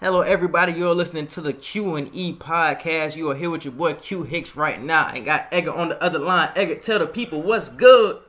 [0.00, 0.74] Hello, everybody.
[0.74, 3.16] You're listening to the Q and E podcast.
[3.16, 6.00] You are here with your boy Q Hicks right now, and got Edgar on the
[6.00, 6.52] other line.
[6.54, 8.22] Edgar, tell the people what's good.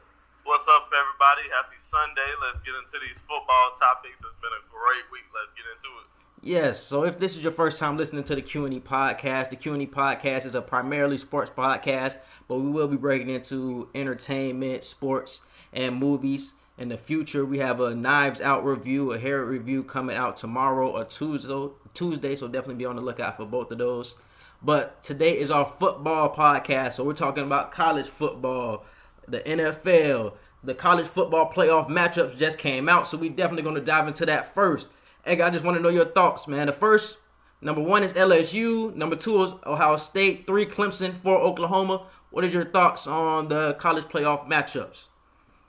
[0.46, 1.48] What's up, everybody?
[1.54, 2.26] Happy Sunday.
[2.42, 4.24] Let's get into these football topics.
[4.26, 5.26] It's been a great week.
[5.32, 6.08] Let's get into it.
[6.42, 6.82] Yes.
[6.82, 9.56] So, if this is your first time listening to the Q and E podcast, the
[9.56, 12.18] Q and E podcast is a primarily sports podcast,
[12.48, 17.46] but we will be breaking into entertainment, sports, and movies in the future.
[17.46, 21.68] We have a Knives Out review, a hair review coming out tomorrow or Tuesday.
[21.94, 24.16] Tuesday, so definitely be on the lookout for both of those.
[24.62, 28.86] But today is our football podcast, so we're talking about college football,
[29.28, 30.34] the NFL,
[30.64, 34.26] the college football playoff matchups just came out, so we definitely going to dive into
[34.26, 34.88] that first.
[35.26, 36.68] Egg, I just want to know your thoughts, man.
[36.68, 37.18] The first,
[37.62, 42.06] number one is LSU, number two is Ohio State, three Clemson, four Oklahoma.
[42.30, 45.08] What is your thoughts on the college playoff matchups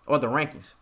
[0.06, 0.74] or the rankings?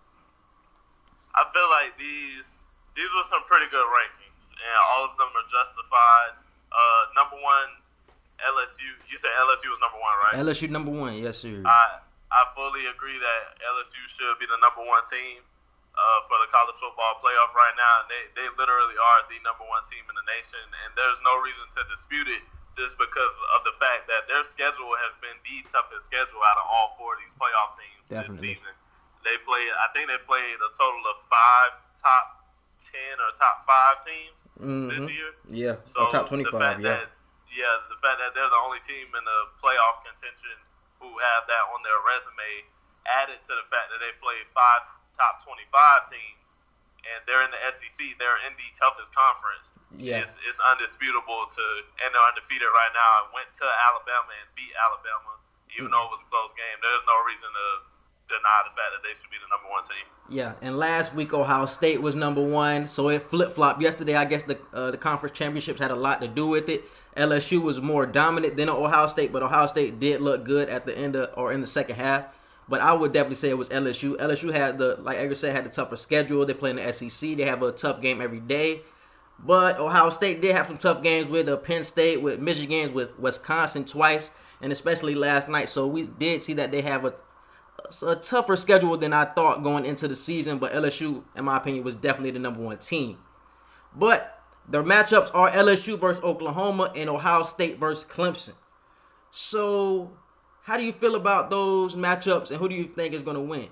[1.38, 2.66] I feel like these
[2.98, 6.34] these were some pretty good rankings, and all of them are justified.
[6.74, 7.70] Uh, number one,
[8.42, 8.90] LSU.
[9.06, 10.34] You said LSU was number one, right?
[10.42, 11.62] LSU number one, yes sir.
[11.62, 12.02] I
[12.34, 15.46] I fully agree that LSU should be the number one team
[15.94, 18.02] uh, for the college football playoff right now.
[18.10, 21.70] They they literally are the number one team in the nation, and there's no reason
[21.78, 22.42] to dispute it.
[22.78, 26.66] Just because of the fact that their schedule has been the toughest schedule out of
[26.70, 28.54] all four of these playoff teams Definitely.
[28.54, 28.74] this season.
[29.28, 29.68] They played.
[29.76, 32.48] I think they played a total of five top
[32.80, 34.88] ten or top five teams Mhm.
[34.88, 35.30] this year.
[35.52, 36.56] Yeah, So or top the twenty-five.
[36.56, 37.08] fact Yeah, that
[37.52, 40.56] yeah, the fact that they're the only team in the playoff contention
[41.00, 42.64] who have that on their resume,
[43.20, 46.56] added to the fact that they played five top twenty-five teams,
[47.12, 48.14] and they're in the SEC.
[48.18, 49.72] They're in the toughest conference.
[49.96, 50.18] yeah.
[50.22, 51.64] It's, it's undisputable to,
[52.04, 53.08] and they're undefeated right now.
[53.28, 55.36] I went to Alabama and beat Alabama,
[55.76, 56.76] even though it was a close game.
[56.82, 57.66] There's no reason to
[58.28, 60.04] deny the fact that they should be the number one team.
[60.28, 63.80] Yeah, and last week Ohio State was number one, so it flip flopped.
[63.80, 66.84] Yesterday, I guess the uh, the conference championships had a lot to do with it.
[67.16, 70.96] LSU was more dominant than Ohio State, but Ohio State did look good at the
[70.96, 72.26] end of or in the second half.
[72.68, 74.16] But I would definitely say it was LSU.
[74.16, 76.44] LSU had the like Edgar said had the tougher schedule.
[76.44, 77.36] They play in the SEC.
[77.36, 78.82] They have a tough game every day.
[79.38, 83.16] But Ohio State did have some tough games with uh, Penn State, with Michigan, with
[83.18, 85.68] Wisconsin twice, and especially last night.
[85.68, 87.14] So we did see that they have a
[88.02, 91.84] a tougher schedule than I thought going into the season, but LSU, in my opinion,
[91.84, 93.18] was definitely the number one team.
[93.94, 98.54] But their matchups are LSU versus Oklahoma and Ohio State versus Clemson.
[99.30, 100.12] So,
[100.64, 103.42] how do you feel about those matchups, and who do you think is going to
[103.42, 103.68] win?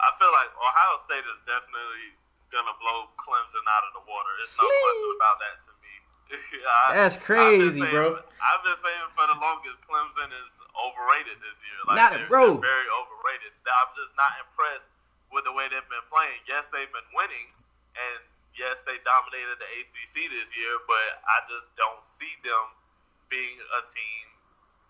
[0.00, 2.14] I feel like Ohio State is definitely
[2.52, 4.30] gonna blow Clemson out of the water.
[4.40, 5.77] There's no question about that to me.
[6.88, 8.20] I- That's crazy, saying- bro.
[8.38, 11.74] I've been saying for the longest Clemson is overrated this year.
[11.90, 12.60] Like Not- they're, bro.
[12.62, 13.50] they're very overrated.
[13.66, 14.94] I'm just not impressed
[15.34, 16.38] with the way they've been playing.
[16.46, 17.50] Yes, they've been winning,
[17.98, 18.20] and
[18.56, 20.78] yes, they dominated the ACC this year.
[20.86, 22.72] But I just don't see them
[23.28, 24.24] being a team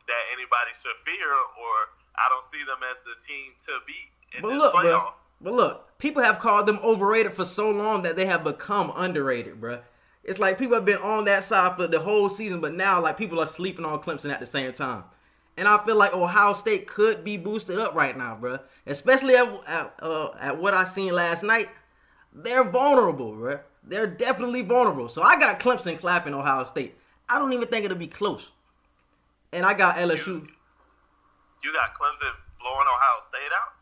[0.07, 1.75] that anybody should fear, or
[2.21, 5.09] I don't see them as the team to beat in But this look, playoff.
[5.09, 5.13] bro.
[5.41, 9.61] But look, people have called them overrated for so long that they have become underrated,
[9.61, 9.81] bro.
[10.29, 13.17] It's like people have been on that side for the whole season, but now like
[13.17, 15.05] people are sleeping on Clemson at the same time.
[15.57, 18.59] And I feel like Ohio State could be boosted up right now, bro.
[18.87, 21.71] Especially at at, uh, at what I seen last night.
[22.33, 23.61] They're vulnerable, bro.
[23.83, 25.09] They're definitely vulnerable.
[25.09, 26.95] So I got Clemson clapping Ohio State.
[27.27, 28.51] I don't even think it'll be close.
[29.53, 30.47] And I got LSU.
[31.65, 33.73] You got Clemson blowing Ohio State out.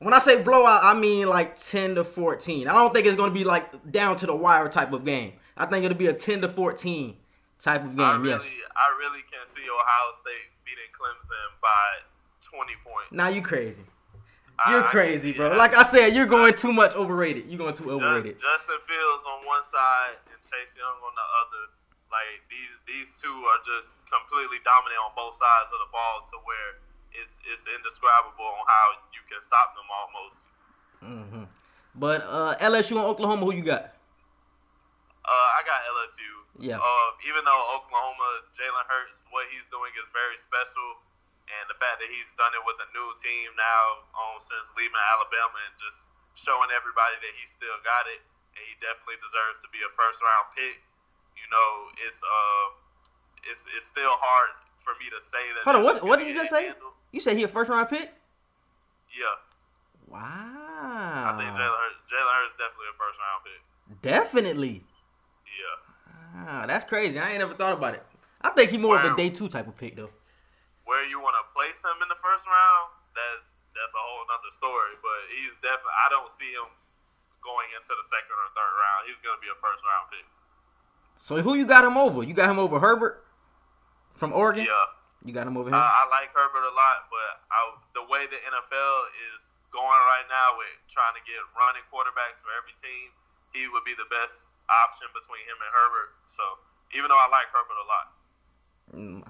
[0.00, 2.68] When I say blowout, I mean like 10 to 14.
[2.68, 5.32] I don't think it's going to be like down to the wire type of game.
[5.56, 7.16] I think it'll be a 10 to 14
[7.58, 8.50] type of game, I really, yes.
[8.74, 12.02] I really can see Ohio State beating Clemson by
[12.42, 13.12] 20 points.
[13.12, 13.84] Now you crazy.
[14.68, 15.54] You're crazy, bro.
[15.58, 17.50] Like I said, you're going too much overrated.
[17.50, 18.38] You're going too overrated.
[18.38, 21.62] Justin Fields on one side and Chase Young on the other.
[22.14, 26.36] Like these, these two are just completely dominant on both sides of the ball to
[26.46, 26.78] where
[27.16, 30.38] it's it's indescribable on how you can stop them almost.
[31.00, 31.44] hmm
[31.98, 33.96] But uh, LSU and Oklahoma, who you got?
[36.12, 36.32] LSU.
[36.60, 36.76] Yeah.
[36.76, 41.00] Uh, even though Oklahoma, Jalen Hurts, what he's doing is very special,
[41.48, 45.00] and the fact that he's done it with a new team now um, since leaving
[45.16, 46.04] Alabama and just
[46.36, 48.20] showing everybody that he still got it,
[48.56, 50.80] and he definitely deserves to be a first round pick.
[51.40, 51.70] You know,
[52.04, 52.66] it's uh,
[53.48, 54.52] it's it's still hard
[54.84, 55.64] for me to say that.
[55.64, 56.68] Hold on, what, what did you just say?
[56.68, 56.92] handled.
[57.10, 58.12] You said he a first round pick?
[59.12, 59.36] Yeah,
[60.12, 60.20] Wow.
[60.20, 63.60] I think Jalen Hurts, Jalen Hurts definitely a first round pick.
[64.04, 64.84] Definitely.
[66.34, 67.18] Ah, that's crazy.
[67.18, 68.02] I ain't never thought about it.
[68.40, 70.10] I think he more of a day two type of pick though.
[70.84, 74.52] where you want to place him in the first round, that's that's a whole other
[74.52, 74.96] story.
[75.04, 75.96] But he's definitely.
[76.00, 76.68] I don't see him
[77.44, 79.00] going into the second or third round.
[79.10, 80.26] He's going to be a first round pick.
[81.22, 82.22] So who you got him over?
[82.26, 83.22] You got him over Herbert
[84.18, 84.66] from Oregon.
[84.66, 84.86] Yeah,
[85.26, 85.74] You got him over him.
[85.74, 87.58] uh, I like Herbert a lot, but I,
[87.94, 88.96] the way the NFL
[89.34, 93.10] is going right now with trying to get running quarterbacks for every team,
[93.54, 94.51] he would be the best
[94.86, 96.10] option between him and Herbert.
[96.26, 96.42] So
[96.96, 98.06] even though I like Herbert a lot.
[98.92, 99.20] Mm,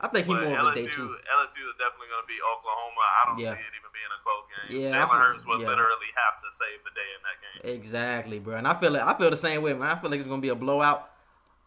[0.00, 1.08] I think he's more of a day LSU, two.
[1.08, 3.00] LSU is definitely going to be Oklahoma.
[3.00, 3.56] I don't Yeah.
[3.56, 4.68] see it even being a close game.
[4.68, 5.68] Yeah, Jalen Hurts would yeah.
[5.72, 7.76] literally have to save the day in that game.
[7.80, 8.56] Exactly, bro.
[8.56, 9.88] And I feel like I feel the same way, man.
[9.96, 11.10] I feel like it's gonna be a blowout.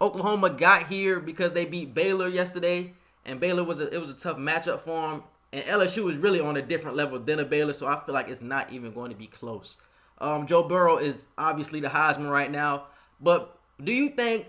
[0.02, 2.94] Oklahoma got here because they beat Baylor yesterday,
[3.25, 5.24] and Baylor was a it was a tough matchup for them.
[5.52, 8.28] And LSU is really on a different level than a Baylor, so I feel like
[8.30, 9.78] it's not even going to be close.
[10.20, 12.86] Um, Joe Burrow is obviously the Heisman right now,
[13.21, 14.48] but do you think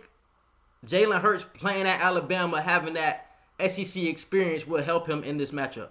[0.87, 3.27] Jalen Hurts playing at Alabama, having that
[3.61, 5.91] SEC experience, will help him in this matchup?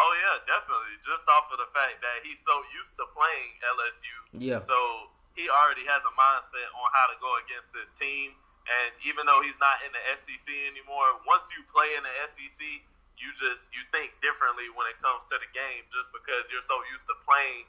[0.00, 0.96] Oh yeah, definitely.
[1.04, 4.58] Just off of the fact that he's so used to playing LSU, Yeah.
[4.60, 8.32] so he already has a mindset on how to go against this team.
[8.62, 12.62] And even though he's not in the SEC anymore, once you play in the SEC,
[13.18, 16.78] you just you think differently when it comes to the game, just because you're so
[16.90, 17.66] used to playing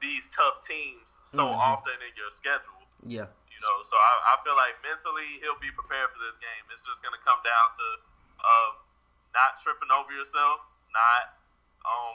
[0.00, 1.58] these tough teams so Mhm.
[1.58, 2.86] often in your schedule.
[3.04, 3.26] Yeah.
[3.58, 6.62] You know, so I, I feel like mentally he'll be prepared for this game.
[6.70, 7.86] It's just going to come down to
[8.38, 8.72] um,
[9.34, 10.62] not tripping over yourself,
[10.94, 11.34] not
[11.82, 12.14] um,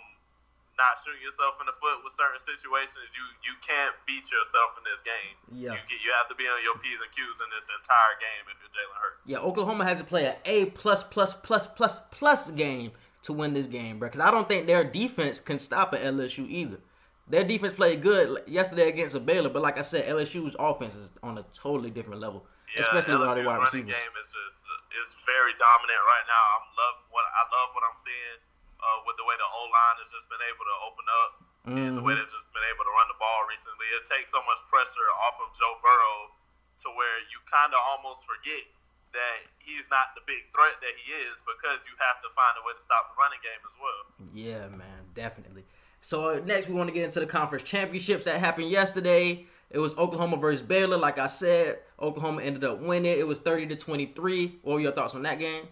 [0.80, 3.12] not shooting yourself in the foot with certain situations.
[3.13, 5.36] You you can't beat yourself in this game.
[5.51, 5.75] Yeah.
[5.78, 8.44] You get- you have to be on your p's and q's in this entire game
[8.48, 9.22] if you're Jalen Hurts.
[9.28, 12.92] Yeah, Oklahoma has to play a A plus plus plus plus plus game
[13.24, 14.10] to win this game, bro.
[14.10, 16.80] Because I don't think their defense can stop at LSU either.
[17.28, 21.08] Their defense played good yesterday against a Baylor, but like I said, LSU's offense is
[21.24, 22.44] on a totally different level,
[22.75, 23.96] Yeah, especially with all the LSU's wide receivers.
[23.96, 24.68] game is just
[25.00, 26.44] is very dominant right now.
[26.44, 28.40] I love what I love what I'm seeing
[28.84, 31.31] uh, with the way the O line has just been able to open up
[31.64, 32.20] and the way Mhm.
[32.20, 33.88] they've just been able to run the ball recently.
[33.96, 36.36] It takes so much pressure off of Joe Burrow
[36.84, 38.68] to where you kind of almost forget
[39.16, 42.62] that he's not the big threat that he is because you have to find a
[42.68, 44.02] way to stop the running game as well.
[44.36, 45.64] Yeah, man, definitely.
[46.04, 49.48] So next, we want to get into the conference championships that happened yesterday.
[49.72, 50.98] It was Oklahoma versus Baylor.
[51.00, 53.18] Like I said, Oklahoma ended up winning.
[53.18, 54.60] It was thirty to twenty three.
[54.62, 55.66] What were your thoughts on that game?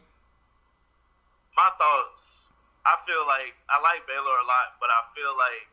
[1.51, 2.47] my thoughts.
[2.87, 5.67] I feel like I like Baylor a lot, but I feel like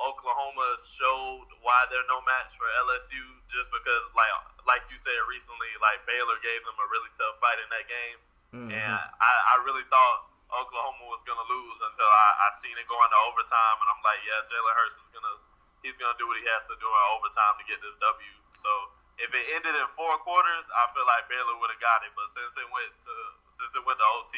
[0.00, 4.32] Oklahoma showed why they're no match for LSU just because, like,
[4.66, 8.18] like you said recently, like Baylor gave them a really tough fight in that game,
[8.56, 8.70] Mhm.
[8.72, 13.10] and I, I really thought Oklahoma was gonna lose until I, I seen it going
[13.10, 15.34] to overtime, and I'm like, yeah, Jalen Hurts is gonna
[15.82, 18.34] he's gonna do what he has to do in overtime to get this W.
[18.54, 18.70] So
[19.18, 22.28] if it ended in four quarters, I feel like Baylor would have got it, but
[22.30, 23.14] since it went to
[23.50, 24.34] since it went to OT,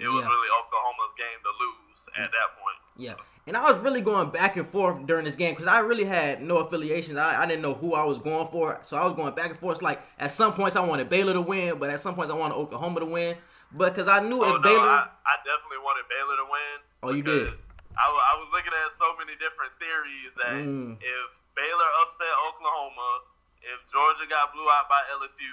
[0.00, 0.30] it was Yeah.
[0.32, 2.80] really Oklahoma's game to lose at that point.
[2.96, 3.14] Yeah,
[3.46, 6.40] and I was really going back and forth during this game because I really had
[6.42, 7.18] no affiliations.
[7.18, 9.58] I, I didn't know who I was going for, so I was going back and
[9.58, 9.76] forth.
[9.76, 12.34] It's like at some points I wanted Baylor to win, but at some points I
[12.36, 13.36] wanted Oklahoma to win.
[13.74, 16.76] But because I knew Oh if no, Baylor, I, I definitely wanted Baylor to win.
[17.02, 17.48] Oh, you did?
[17.96, 20.96] I, I was looking at so many different theories that Mm.
[21.00, 23.24] if Baylor upset Oklahoma,
[23.64, 25.52] if Georgia got blew out by LSU,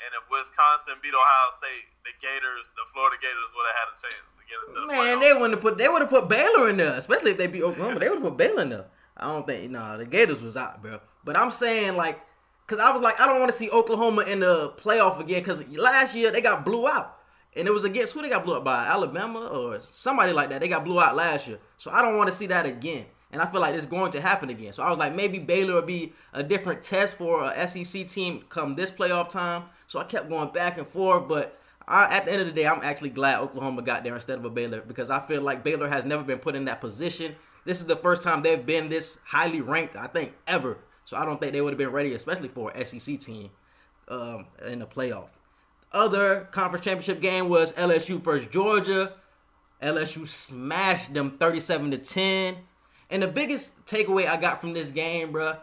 [0.00, 3.96] and if Wisconsin beat Ohio State, the Gators, the Florida Gators, would have had a
[4.00, 5.20] chance to get into the man, playoffs.
[5.20, 7.62] they wouldn't have put they would have put Baylor in there, especially if they beat
[7.62, 7.98] Oklahoma.
[8.00, 8.86] They would have put Baylor in there.
[9.16, 11.00] I don't think no, the Gators was out, bro.
[11.24, 12.18] But I'm saying like,
[12.66, 15.62] cause I was like, I don't want to see Oklahoma in the playoff again, cause
[15.68, 17.18] last year they got blew out.
[17.56, 18.86] And it was against who they got blew up by?
[18.86, 20.60] Alabama or somebody like that.
[20.60, 21.58] They got blew out last year.
[21.78, 23.06] So I don't want to see that again.
[23.32, 24.72] And I feel like it's going to happen again.
[24.72, 28.44] So I was like, maybe Baylor will be a different test for a SEC team
[28.48, 29.64] come this playoff time.
[29.86, 31.28] So I kept going back and forth.
[31.28, 34.38] But I, at the end of the day, I'm actually glad Oklahoma got there instead
[34.38, 37.34] of a Baylor because I feel like Baylor has never been put in that position.
[37.64, 40.78] This is the first time they've been this highly ranked, I think, ever.
[41.04, 43.50] So I don't think they would have been ready, especially for an SEC team
[44.08, 45.28] um, in the playoff
[45.92, 49.14] other conference championship game was LSU versus Georgia.
[49.82, 52.56] LSU smashed them 37 to 10.
[53.10, 55.58] And the biggest takeaway I got from this game, bruh,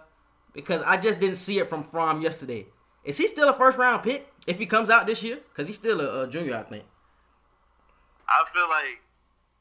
[0.53, 2.65] because I just didn't see it from Fromm yesterday.
[3.05, 5.39] Is he still a first round pick if he comes out this year?
[5.48, 6.84] Because he's still a, a junior, I think.
[8.27, 9.00] I feel like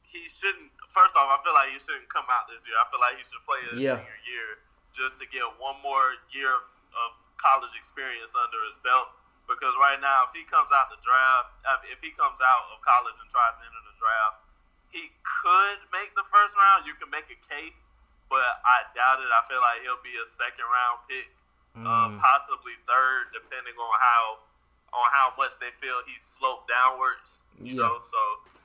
[0.03, 0.67] he shouldn't.
[0.91, 2.75] First off, I feel like he shouldn't come out this year.
[2.75, 4.01] I feel like he should play his Yeah.
[4.03, 4.49] senior year
[4.91, 6.65] just to get one more year of,
[6.97, 7.09] of
[7.39, 9.07] college experience under his belt.
[9.47, 11.55] Because right now, if he comes out the draft,
[11.87, 14.43] if he comes out of college and tries to enter the draft,
[14.91, 16.83] he could make the first round.
[16.83, 17.87] You can make a case,
[18.27, 19.31] but I doubt it.
[19.31, 21.27] I feel like he'll be a second round pick,
[21.79, 22.19] uh, Mm.
[22.19, 24.39] possibly third, depending on how
[24.95, 27.41] on how much they feel he's sloped downwards.
[27.59, 27.83] You Yeah.
[27.87, 28.17] know, so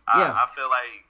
[0.07, 0.43] I, Yeah.
[0.43, 1.05] I feel like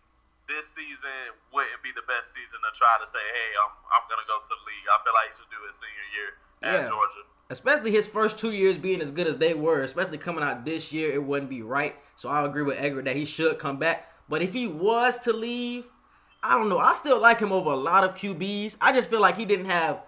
[0.52, 4.28] this season wouldn't be the best season to try to say, hey, I'm I'm gonna
[4.28, 4.86] go to the league.
[4.92, 6.28] I feel like he should do his senior year
[6.62, 6.88] at Yeah.
[6.92, 7.24] Georgia.
[7.50, 10.92] especially his first two years being as good as they were, especially coming out this
[10.92, 11.96] year, it wouldn't be right.
[12.16, 14.08] So I agree with Edgar that he should come back.
[14.28, 15.84] But if he was to leave,
[16.42, 16.78] I don't know.
[16.78, 18.76] I still like him over a lot of QBs.
[18.80, 20.00] I just feel like he didn't have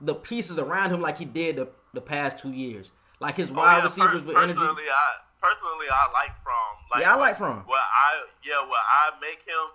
[0.00, 2.90] the pieces around him like he did the, the past two years.
[3.20, 4.54] Like his Oh, wide yeah, receivers per- with energy.
[4.58, 7.64] personally, I personally I like Fromm like Yeah, I like Fromm.
[7.68, 9.70] Well, I yeah, well I make him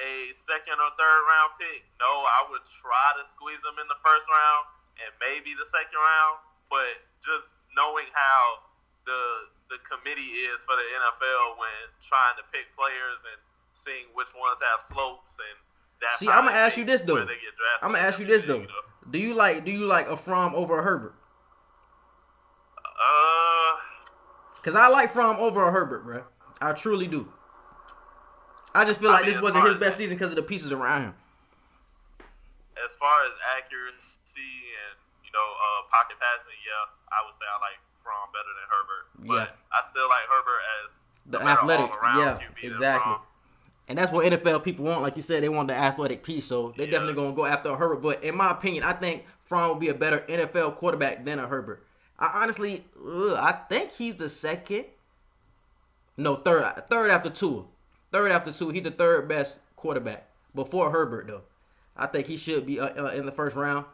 [0.00, 1.84] a second or third round pick.
[2.00, 4.64] No, I would try to squeeze him in the first round
[5.04, 6.40] and maybe the second round.
[6.72, 8.64] But just knowing how
[9.04, 9.20] the
[9.68, 13.40] the committee is for the NFL when trying to pick players and
[13.72, 15.56] seeing which ones have slopes and
[16.00, 17.14] that's See, I'ma ask you this, though.
[17.14, 19.10] where they get drafted I'm gonna ask you this though: everything, you know.
[19.12, 21.14] Do you like do you like a Fromm over a Herbert?
[22.84, 23.76] Uh,
[24.62, 26.24] Cause I like Fromm over a Herbert, bro.
[26.60, 27.32] I truly do.
[28.74, 30.72] I just feel I like mean, this wasn't his best season because of the pieces
[30.72, 31.14] around him.
[32.82, 34.50] as far as accuracy
[34.88, 38.66] and you know uh, pocket passing, yeah, I would say I like Fromm better than
[38.72, 39.78] Herbert, but Yeah.
[39.78, 43.14] I still like Herbert as The athletic, yeah, QB exactly.
[43.88, 45.02] And that's what NFL people want.
[45.02, 46.92] Like you said, they want the athletic piece, so they're Yeah.
[46.92, 48.00] definitely gonna go after a Herbert.
[48.02, 51.46] But in my opinion, I think Fromm will be a better NFL quarterback than a
[51.46, 51.84] Herbert.
[52.18, 54.86] I honestly, ugh, I think he's the second.
[56.16, 57.64] No, third, third after Tua.
[58.12, 61.42] Third after Tua, he's the third best quarterback before Herbert, though.
[61.96, 63.86] I think he should be uh, uh, in the first round.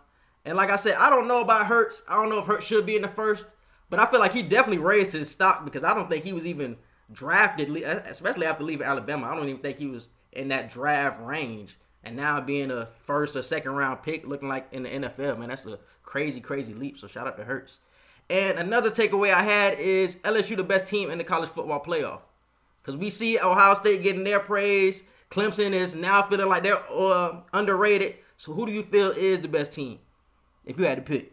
[0.44, 2.02] And like I said, I don't know about Hurts.
[2.08, 3.44] I don't know if Hurts should be in the first,
[3.90, 6.46] but I feel like he definitely raised his stock because I don't think he was
[6.46, 6.76] even
[7.12, 9.26] drafted, especially after leaving Alabama.
[9.26, 11.78] I don't even think he was in that draft range.
[12.04, 15.48] And now being a first or second round pick, looking like in the NFL, man,
[15.48, 16.98] that's a crazy, crazy leap.
[16.98, 17.80] So shout out to Hurts.
[18.30, 22.20] And another takeaway I had is LSU the best team in the college football playoff.
[22.88, 25.04] Because we see Ohio State getting their praise.
[25.28, 28.16] Clemson is now feeling like they're uh, underrated.
[28.40, 30.00] So who do you feel is the best team?
[30.64, 31.28] If you had to pick.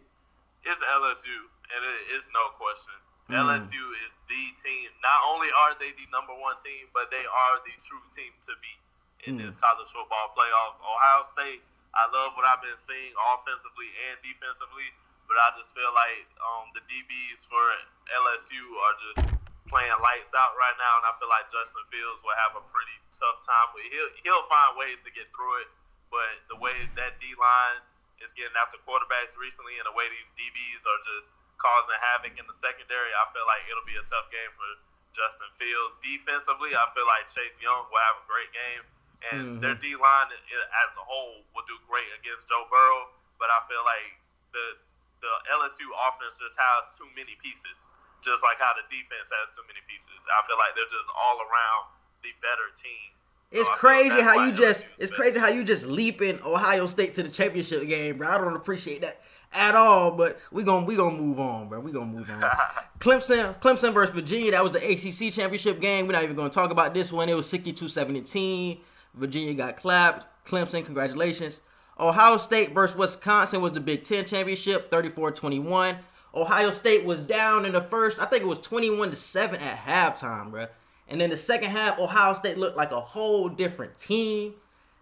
[0.68, 1.32] It's LSU,
[1.72, 3.00] and it is no question.
[3.32, 3.48] Mm.
[3.48, 4.92] LSU is the team.
[5.00, 8.52] Not only are they the number one team, but they are the true team to
[8.60, 8.82] beat
[9.24, 9.48] in Mm.
[9.48, 10.76] this college football playoff.
[10.84, 11.64] Ohio State,
[11.96, 14.92] I love what I've been seeing offensively and defensively,
[15.32, 17.64] but I just feel like um, the DBs for
[18.12, 19.24] LSU are just
[19.70, 22.98] playing lights out right now, and I feel like Justin Fields will have a pretty
[23.12, 23.74] tough time.
[23.74, 25.70] With he'll he'll find ways to get through it,
[26.14, 27.82] but the way that D line
[28.24, 32.46] is getting after quarterbacks recently, and the way these DBs are just causing havoc in
[32.48, 34.70] the secondary, I feel like it'll be a tough game for
[35.16, 35.96] Justin Fields.
[36.04, 38.84] Defensively, I feel like Chase Young will have a great game,
[39.32, 39.62] and Mhm.
[39.64, 43.12] their D line as a whole will do great against Joe Burrow.
[43.40, 44.20] But I feel like
[44.52, 44.78] the
[45.22, 47.90] the LSU offense just has too many pieces,
[48.26, 50.10] just like how the defense has too many pieces.
[50.28, 53.14] I feel like they're just all around the better team.
[53.54, 55.22] So It's I crazy how you just it's better.
[55.22, 58.28] crazy how you just leaping Ohio State to the championship game, bro.
[58.28, 59.22] I don't appreciate that
[59.54, 61.80] at all, but we going we going to move on, bro.
[61.80, 62.42] We going to move on.
[63.00, 66.08] Clemson Clemson versus Virginia, that was the ACC championship game.
[66.08, 67.30] We're not even going to talk about this one.
[67.30, 68.80] It was 62-17.
[69.14, 70.26] Virginia got clapped.
[70.48, 71.62] Clemson, congratulations.
[72.00, 75.98] Ohio State versus Wisconsin was the Big 10 championship, 34-21.
[76.36, 79.78] Ohio State was down in the first, I think it was 21 to 7 at
[79.86, 80.68] halftime, bro.
[81.08, 84.56] And then the second half, Ohio State looked like a whole different team.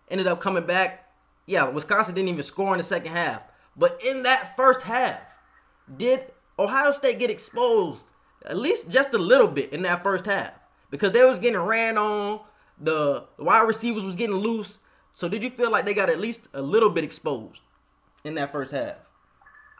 [0.10, 1.12] Ended up coming back.
[1.46, 3.42] Yeah, Wisconsin didn't even score in the second half.
[3.76, 5.22] But in that first half,
[5.98, 8.04] did Ohio State get exposed
[8.46, 10.52] at least just a little bit in that first half?
[10.92, 12.42] Because they was getting ran on,
[12.80, 14.78] the wide receivers was getting loose.
[15.14, 17.62] So did you feel like they got at least a little bit exposed
[18.24, 18.96] in that first half?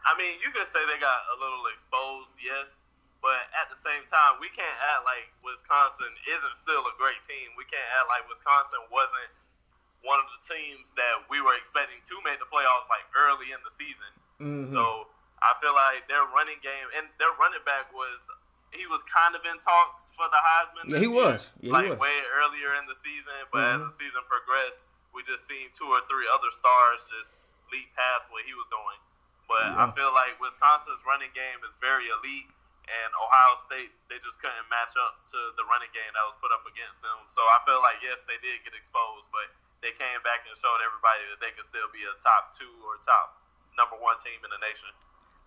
[0.04, 2.84] I mean, you could say they got a little exposed, yes,
[3.24, 7.56] but at the same time, we can't act like Wisconsin isn't still a great team.
[7.56, 9.32] We can't act like Wisconsin wasn't
[10.04, 13.60] one of the teams that we were expecting to make the playoffs like early in
[13.64, 14.12] the season.
[14.36, 14.68] Mhm.
[14.68, 15.08] So
[15.40, 18.28] I feel like their running game and their running back was
[18.76, 20.92] he was kind of in talks for the Heisman.
[20.92, 21.48] Yeah, he year, was.
[21.64, 22.04] Yeah, he like was.
[22.04, 23.74] way earlier in the season, but Mhm.
[23.80, 24.82] as the season progressed,
[25.16, 27.36] we just seen two or three other stars just
[27.72, 28.98] leap past what he was doing.
[29.48, 32.48] But I feel like Wisconsin's running game is very elite,
[32.88, 36.52] and Ohio State they just couldn't match up to the running game that was put
[36.52, 37.28] up against them.
[37.28, 39.52] So I feel like yes, they did get exposed, but
[39.84, 42.96] they came back and showed everybody that they could still be a top two or
[43.04, 43.40] top
[43.76, 44.88] number one team in the nation.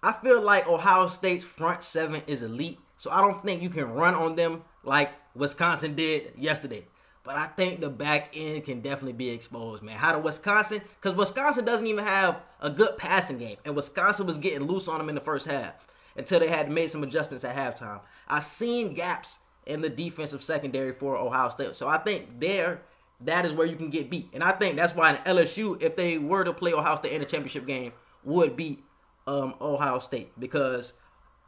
[0.03, 3.89] I feel like Ohio State's front seven is elite, so I don't think you can
[3.91, 6.85] run on them like Wisconsin did yesterday.
[7.27, 9.97] But I think the back end can definitely be exposed, man.
[9.97, 10.81] How to Wisconsin?
[10.95, 14.97] Because Wisconsin doesn't even have a good passing game, and Wisconsin was getting loose on
[14.97, 17.99] them in the first half until they had made some adjustments at halftime.
[18.29, 22.83] I seen gaps in the defensive secondary for Ohio State, so I think there
[23.19, 24.29] that is where you can get beat.
[24.31, 27.21] And I think that's why in LSU, if they were to play Ohio State in
[27.21, 27.91] a championship game,
[28.23, 28.81] would beat
[29.25, 30.93] um, Ohio State because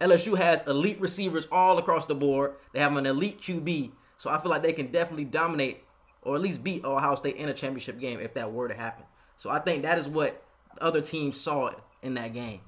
[0.02, 2.56] LSU has elite receivers all across the board.
[2.74, 5.84] They have an elite QB, so I feel like they can definitely dominate
[6.22, 9.06] or at least beat Ohio State in a championship game if that were to happen.
[9.38, 10.44] So I think that is what
[10.82, 11.72] other teams saw
[12.04, 12.60] in that game.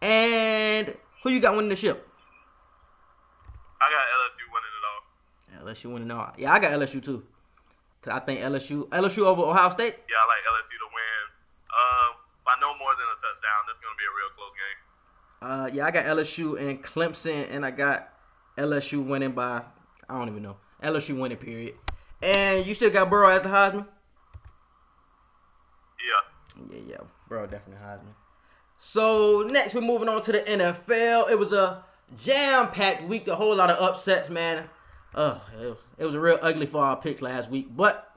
[0.00, 2.08] And who you got winning the ship?
[3.78, 5.66] I got LSU winning it all.
[5.66, 6.32] LSU winning it all.
[6.38, 7.24] Yeah, I got LSU too.
[8.00, 9.96] Cause I think LSU LSU over Ohio State.
[10.08, 11.22] Yeah, I like LSU to win.
[11.68, 13.60] Uh, by no more than a touchdown.
[13.68, 14.80] This is gonna be a real close game.
[15.42, 18.14] Uh, yeah, I got LSU and Clemson, and I got
[18.56, 19.62] LSU winning by
[20.08, 21.74] I don't even know LSU winning period.
[22.22, 23.86] And you still got Burrow as the Heisman.
[26.06, 26.66] Yeah.
[26.70, 26.96] Yeah, yeah,
[27.28, 28.14] Burrow definitely Heisman.
[28.78, 31.30] So next we're moving on to the NFL.
[31.30, 31.84] It was a
[32.22, 34.68] jam-packed week, a whole lot of upsets, man.
[35.14, 35.38] Uh,
[35.98, 38.14] it was a real ugly for our picks last week, but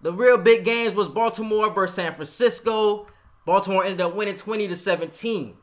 [0.00, 3.06] the real big games was Baltimore versus San Francisco.
[3.44, 5.54] Baltimore ended up winning 20 to 17.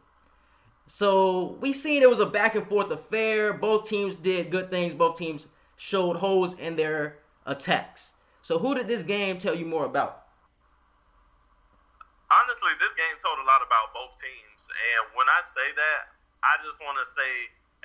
[0.88, 3.54] So we seen it was a back and forth affair.
[3.54, 4.94] Both teams did good things.
[4.94, 8.14] Both teams showed holes in their attacks.
[8.42, 10.24] So who did this game tell you more about?
[12.30, 14.62] Honestly, this game told a lot about both teams.
[14.68, 17.32] And when I say that, I just want to say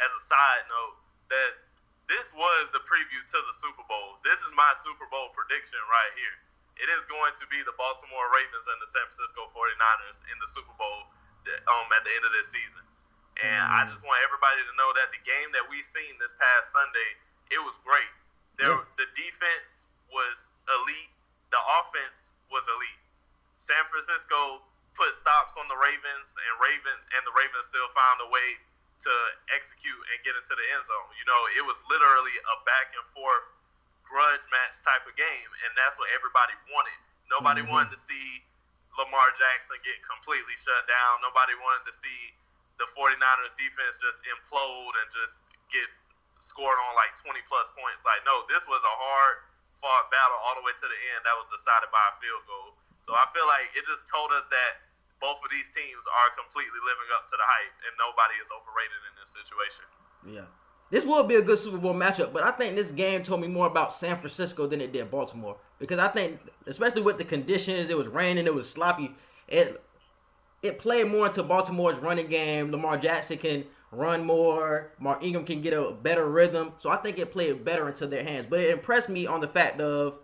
[0.01, 0.97] as a side note
[1.29, 1.53] that
[2.09, 4.19] this was the preview to the Super Bowl.
[4.27, 6.37] This is my Super Bowl prediction right here.
[6.81, 10.49] It is going to be the Baltimore Ravens and the San Francisco 49ers in the
[10.49, 11.07] Super Bowl
[11.69, 12.83] um, at the end of this season.
[13.45, 13.77] And mm.
[13.79, 17.11] I just want everybody to know that the game that we seen this past Sunday,
[17.51, 18.11] it was great.
[18.59, 18.99] There, yeah.
[18.99, 21.13] the defense was elite.
[21.51, 23.03] The offense was elite.
[23.59, 24.63] San Francisco
[24.95, 28.59] put stops on the Ravens, and Raven and the Ravens still found a way
[29.01, 29.13] to
[29.57, 31.11] execute and get into the end zone.
[31.17, 33.47] You know, it was literally a back and forth
[34.05, 37.01] grudge match type of game, and that's what everybody wanted.
[37.31, 37.73] Nobody mm-hmm.
[37.73, 38.43] wanted to see
[38.99, 41.23] Lamar Jackson get completely shut down.
[41.25, 42.35] Nobody wanted to see
[42.77, 45.87] the 49ers defense just implode and just get
[46.41, 48.03] scored on like 20 plus points.
[48.09, 49.45] Like, no, this was a hard
[49.77, 52.77] fought battle all the way to the end that was decided by a field goal.
[53.01, 54.85] So I feel like it just told us that
[55.25, 59.01] both of these teams are completely living up to the hype and nobody is overrated
[59.09, 59.87] in this situation.
[60.25, 60.49] Yeah.
[60.91, 63.47] This will be a good Super Bowl matchup, but I think this game told me
[63.47, 65.57] more about San Francisco than it did Baltimore.
[65.79, 69.15] Because I think, especially with the conditions, it was raining, it was sloppy.
[69.47, 69.81] It
[70.63, 72.71] it played more into Baltimore's running game.
[72.71, 74.93] Lamar Jackson can run more.
[74.99, 76.73] Mark Ingram can get a better rhythm.
[76.79, 78.47] So I think it played better into their hands.
[78.49, 80.19] But it impressed me on the fact of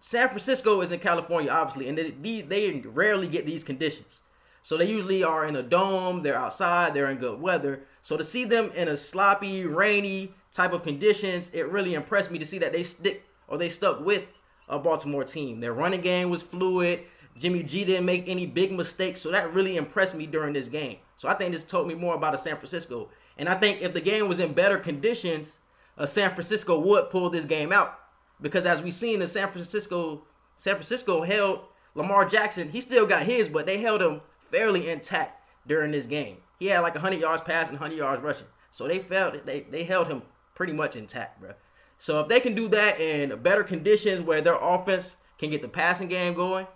[0.00, 4.22] San Francisco is in California, obviously, and they, they rarely get these conditions.
[4.62, 7.84] So they usually are in a dome, they're outside, they're in good weather.
[8.02, 12.38] So to see them in a sloppy, rainy type of conditions, it really impressed me
[12.38, 14.26] to see that they stick or they stuck with
[14.68, 15.60] a Baltimore team.
[15.60, 17.00] Their running game was fluid.
[17.40, 20.98] Jimmy G didn't make any big mistakes, so that really impressed me during this game.
[21.16, 23.08] So I think this told me more about a San Francisco.
[23.38, 25.56] And I think if the game was in better conditions,
[25.96, 27.98] a San Francisco would pull this game out.
[28.42, 30.24] Because as we seen in San Francisco,
[30.56, 31.60] San Francisco held
[31.94, 32.68] Lamar Jackson.
[32.68, 36.36] He still got his, but they held him fairly intact during this game.
[36.58, 38.46] He had like 100 yards passing, 100 yards rushing.
[38.70, 40.22] So they felt they they held him
[40.54, 41.54] pretty much intact, bro.
[41.98, 45.68] So if they can do that in better conditions where their offense can get the
[45.68, 46.66] passing game going,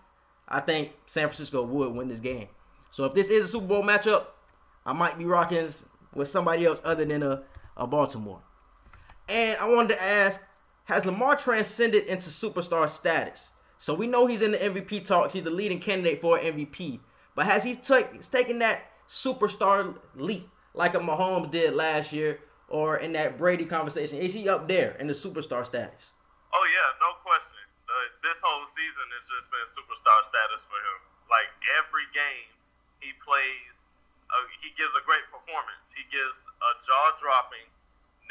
[0.49, 2.49] I think San Francisco would win this game.
[2.91, 4.27] So if this is a Super Bowl matchup,
[4.87, 5.69] I might be rocking
[6.15, 7.43] with somebody else other than a,
[7.77, 8.41] a Baltimore.
[9.29, 10.41] And I wanted to ask,
[10.85, 13.51] has Lamar transcended into superstar status?
[13.79, 15.33] So we know he's in the MVP talks.
[15.33, 17.01] He's the leading candidate for MVP.
[17.35, 22.99] But has he t- taken that superstar leap like a Mahomes did last year or
[22.99, 24.19] in that Brady conversation?
[24.19, 26.13] Is he up there in the superstar status?
[26.53, 27.24] Oh, yeah, no
[28.25, 31.01] this whole season has just been superstar status for him.
[31.29, 32.51] Like every game
[33.05, 33.93] he plays,
[34.33, 35.93] uh, he gives a great performance.
[35.93, 37.69] He gives a jaw dropping,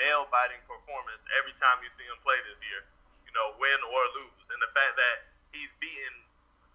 [0.02, 2.82] nail biting performance every time you see him play this year,
[3.30, 4.50] you know, win or lose.
[4.50, 6.26] And the fact that he's beaten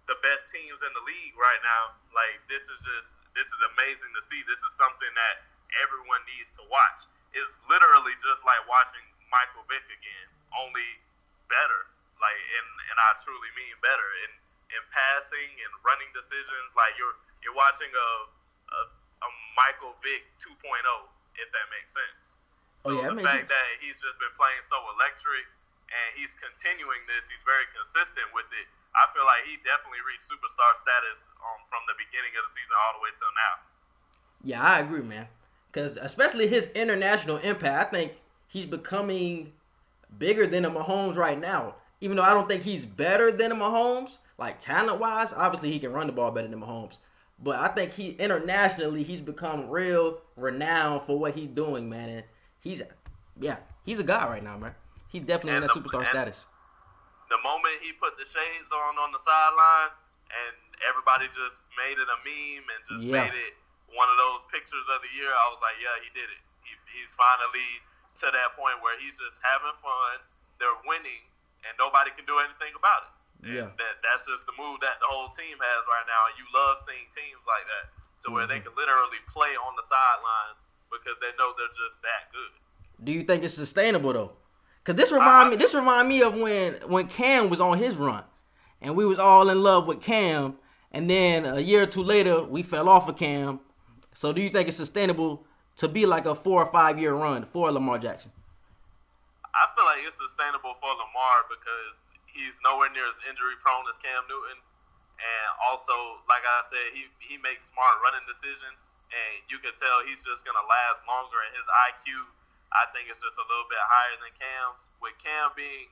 [0.07, 4.09] the best teams in the league right now, like this is just this is amazing
[4.15, 4.41] to see.
[4.47, 5.43] This is something that
[5.83, 7.05] everyone needs to watch.
[7.35, 10.87] It's literally just like watching Michael Vick again, only
[11.51, 11.85] better.
[12.19, 14.31] Like and and I truly mean better in
[14.75, 16.75] in passing and running decisions.
[16.75, 18.09] Like you're you're watching a
[18.69, 18.79] a,
[19.25, 20.55] a Michael Vick 2.0,
[21.39, 22.37] if that makes sense.
[22.79, 23.51] So oh, yeah, the fact sense.
[23.51, 25.43] that he's just been playing so electric
[25.89, 28.65] and he's continuing this, he's very consistent with it.
[28.93, 32.73] I feel like he definitely reached superstar status um, from the beginning of the season
[32.73, 33.53] all the way till now.
[34.41, 35.27] Yeah, I agree, man.
[35.69, 38.11] Because especially his international impact, I think
[38.47, 39.53] he's becoming
[40.17, 41.75] bigger than a Mahomes right now.
[42.01, 45.91] Even though I don't think he's better than Mahomes, like talent wise, obviously he can
[45.91, 46.99] run the ball better than Mahomes.
[47.41, 52.09] But I think he internationally he's become real renowned for what he's doing, man.
[52.09, 52.23] And
[52.59, 52.81] he's
[53.39, 54.75] yeah, he's a guy right now, man.
[55.07, 56.45] He's definitely and in that the, superstar status.
[57.29, 59.95] The moment he put the shades on on the sideline,
[60.29, 63.23] and everybody just made it a meme and just yeah.
[63.23, 63.53] made it
[63.95, 66.41] one of those pictures of the year, I was like, yeah, he did it.
[66.61, 67.81] He, he's finally
[68.21, 70.21] to that point where he's just having fun.
[70.61, 71.23] They're winning,
[71.67, 73.13] and nobody can do anything about it.
[73.39, 73.71] Yeah.
[73.71, 76.27] that that's just the move that the whole team has right now.
[76.27, 78.35] And you love seeing teams like that to mm-hmm.
[78.35, 78.67] where they mm-hmm.
[78.67, 80.59] can literally play on the sidelines
[80.91, 82.51] because they know they're just that good.
[82.99, 84.31] Do you think it's sustainable though?
[84.83, 88.23] Cause this remind me this remind me of when when Cam was on his run,
[88.81, 90.55] and we was all in love with Cam,
[90.91, 93.59] and then a year or two later we fell off of Cam.
[94.15, 95.45] So do you think it's sustainable
[95.77, 98.31] to be like a four or five year run for Lamar Jackson?
[99.53, 103.97] I feel like it's sustainable for Lamar because he's nowhere near as injury prone as
[103.97, 104.59] Cam Newton.
[105.19, 109.99] And also, like I said, he, he makes smart running decisions, and you can tell
[110.07, 111.43] he's just going to last longer.
[111.43, 112.23] And his IQ,
[112.71, 114.87] I think, is just a little bit higher than Cam's.
[115.03, 115.91] With Cam being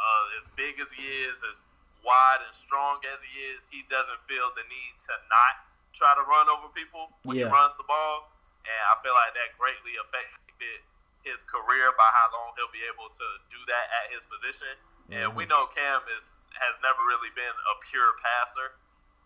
[0.00, 1.60] uh, as big as he is, as
[2.00, 6.24] wide and strong as he is, he doesn't feel the need to not try to
[6.24, 7.50] run over people when yeah.
[7.50, 8.32] he runs the ball.
[8.64, 10.80] And I feel like that greatly affected
[11.28, 14.72] his career by how long he'll be able to do that at his position.
[15.08, 18.76] And we know Cam is has never really been a pure passer,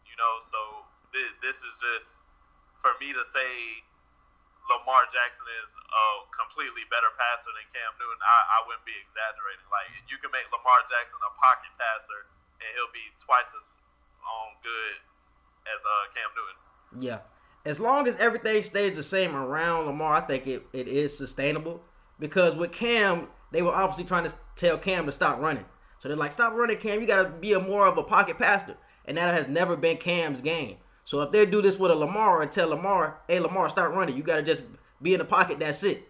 [0.07, 0.39] you know.
[0.39, 2.23] So this, this is just
[2.79, 3.83] for me to say
[4.71, 8.21] Lamar Jackson is a completely better passer than Cam Newton.
[8.23, 9.67] I, I wouldn't be exaggerating.
[9.75, 12.31] Like you can make Lamar Jackson a pocket passer,
[12.63, 13.67] and he'll be twice as
[14.23, 15.03] um, good
[15.67, 16.59] as uh, Cam Newton.
[17.03, 17.27] Yeah.
[17.67, 21.83] As long as everything stays the same around Lamar, I think it, it is sustainable.
[22.23, 25.65] Because with Cam, they were obviously trying to tell Cam to stop running.
[25.99, 27.01] So they're like, stop running, Cam.
[27.01, 28.77] You got to be a more of a pocket passer.
[29.07, 30.77] And that has never been Cam's game.
[31.05, 34.17] So if they do this with a Lamar and tell Lamar, hey, Lamar, start running.
[34.17, 34.63] You got to just
[35.03, 35.59] be in the pocket.
[35.59, 36.09] That's it.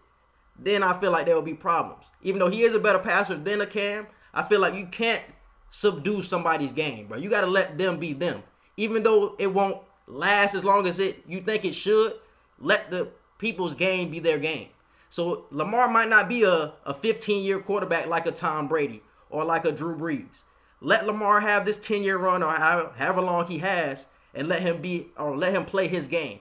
[0.59, 2.05] Then I feel like there will be problems.
[2.21, 5.23] Even though he is a better passer than a Cam, I feel like you can't
[5.71, 7.17] subdue somebody's game, bro.
[7.17, 8.43] You got to let them be them.
[8.77, 12.13] Even though it won't last as long as it you think it should,
[12.59, 14.69] let the people's game be their game.
[15.13, 19.45] So Lamar might not be a, a 15 year quarterback like a Tom Brady or
[19.45, 20.45] like a Drew Brees.
[20.81, 24.81] Let Lamar have this 10 year run or however, long he has and let him
[24.81, 26.39] be or let him play his game.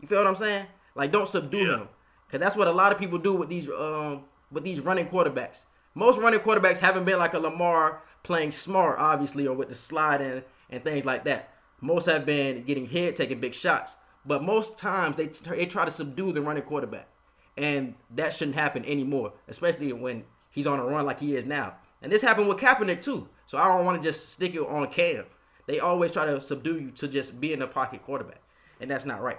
[0.00, 0.66] You feel what I'm saying?
[0.94, 1.78] Like don't subdue yeah.
[1.78, 1.88] him.
[2.30, 4.22] Cause that's what a lot of people do with these um
[4.52, 5.64] with these running quarterbacks.
[5.96, 10.20] Most running quarterbacks haven't been like a Lamar playing smart, obviously, or with the slide
[10.20, 11.52] and, and things like that.
[11.80, 13.96] Most have been getting hit, taking big shots.
[14.24, 17.08] But most times they, they try to subdue the running quarterback.
[17.56, 21.74] And that shouldn't happen anymore, especially when he's on a run like he is now.
[22.02, 23.28] And this happened with Kaepernick too.
[23.46, 25.24] So I don't want to just stick it on Cam.
[25.66, 28.42] They always try to subdue you to just be in a pocket quarterback.
[28.80, 29.38] And that's not right.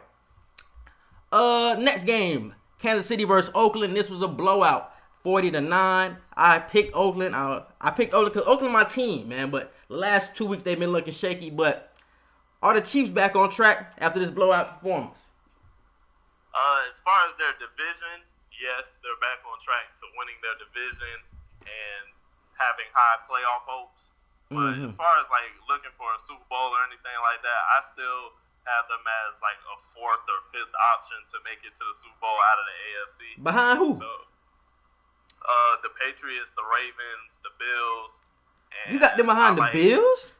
[1.31, 2.55] Uh next game.
[2.79, 3.95] Kansas City versus Oakland.
[3.95, 4.91] This was a blowout.
[5.23, 6.17] 40 to 9.
[6.37, 7.35] I picked Oakland.
[7.35, 9.49] I, I picked Oakland because Oakland my team, man.
[9.49, 11.49] But the last two weeks they've been looking shaky.
[11.49, 11.93] But
[12.61, 15.19] are the Chiefs back on track after this blowout performance?
[16.55, 18.23] Uh, as far as their division,
[18.55, 21.19] yes, they're back on track to winning their division.
[21.67, 22.15] And
[22.57, 24.15] having high playoff hopes.
[24.51, 24.87] But mm-hmm.
[24.87, 28.35] as far as like looking for a Super Bowl or anything like that, I still
[28.65, 32.19] have them as like a fourth or fifth option to make it to the Super
[32.21, 33.19] Bowl out of the AFC.
[33.41, 33.97] Behind who?
[33.97, 34.11] So,
[35.45, 38.21] uh, the Patriots, the Ravens, the Bills.
[38.89, 40.33] you got them behind like, the Bills?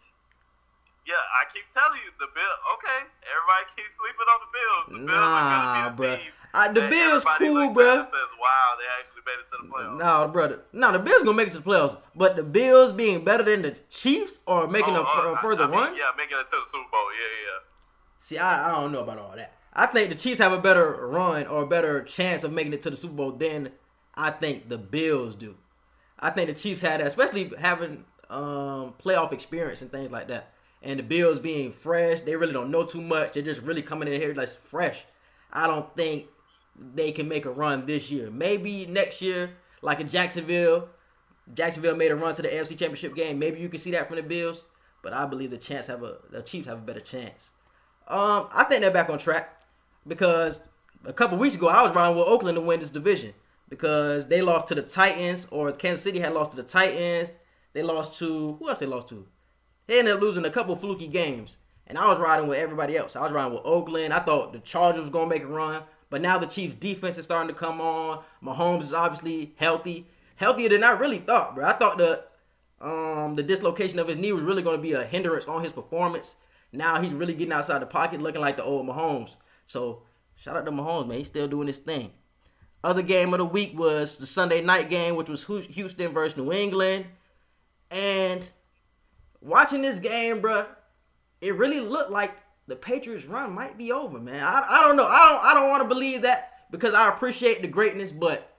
[1.06, 2.56] Yeah, I keep telling you the bill.
[2.74, 4.86] Okay, everybody keeps sleeping on the Bills.
[4.90, 6.34] The Bills nah, are gonna be a team.
[6.52, 8.02] I, the Bills cool, bro.
[8.02, 10.60] Says, "Wow, they actually made it to the playoffs." No, brother.
[10.74, 11.98] No, the Bills gonna make it to the playoffs.
[12.16, 15.66] But the Bills being better than the Chiefs or making oh, a, uh, a, further
[15.66, 15.96] I, I mean, run?
[15.96, 17.06] Yeah, making it to the Super Bowl.
[17.14, 17.60] Yeah, yeah.
[18.20, 19.54] See, I, I don't know about all that.
[19.74, 22.82] I think the Chiefs have a better run or a better chance of making it
[22.82, 23.70] to the Super Bowl than
[24.16, 25.56] I think the Bills do.
[26.20, 30.55] I think the Chiefs had, that, especially having um, playoff experience and things like that
[30.86, 33.34] and the Bills being fresh, they really don't know too much.
[33.34, 35.04] They're just really coming in here like fresh.
[35.52, 36.28] I don't think
[36.78, 38.30] they can make a run this year.
[38.30, 40.90] Maybe next year, like in Jacksonville.
[41.54, 43.38] Jacksonville made a run to the AFC Championship game.
[43.38, 44.66] Maybe you can see that from the Bills,
[45.04, 47.52] but I believe the chance have a the Chiefs have a better chance.
[48.08, 49.62] Um, I think they're back on track
[50.08, 50.62] because
[51.06, 53.34] a couple weeks ago I was riding with Oakland to win this division
[53.70, 57.34] because they lost to the Titans or Kansas City had lost to the Titans.
[57.74, 58.80] They lost to who else?
[58.80, 59.26] They lost to
[59.88, 61.58] they ended up losing a couple fluky games.
[61.88, 63.16] And I was riding with everybody else.
[63.16, 64.14] I was riding with Oakland.
[64.14, 65.84] I thought the Chargers was gonna make a run.
[66.10, 68.24] But now the Chiefs defense is starting to come on.
[68.44, 70.08] Mahomes is obviously healthy.
[70.36, 71.66] Healthier than I really thought, bro.
[71.66, 72.24] I thought the
[72.82, 75.72] um, the dislocation of his knee was really going to be a hindrance on his
[75.72, 76.36] performance.
[76.72, 79.38] Now he's really getting outside the pocket, looking like the old Mahomes.
[79.66, 80.04] So
[80.36, 81.20] shout out to Mahomes, man.
[81.20, 82.12] He's still doing his thing.
[82.84, 86.52] Other game of the week was the Sunday night game, which was Houston versus New
[86.52, 87.06] England.
[87.90, 88.46] And
[89.46, 90.66] watching this game, bro,
[91.42, 92.36] it really looked like
[92.68, 94.44] the Patriots' run might be over, man.
[94.44, 95.08] I, I don't know.
[95.08, 98.52] I don't I don't want to believe that because I appreciate the greatness, but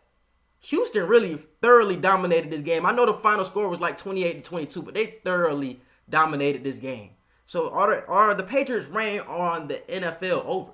[0.60, 2.86] Houston really thoroughly dominated this game.
[2.86, 6.78] I know the final score was like 28 to 22, but they thoroughly dominated this
[6.78, 7.10] game.
[7.46, 10.70] So are the, are the Patriots' reign on the NFL over?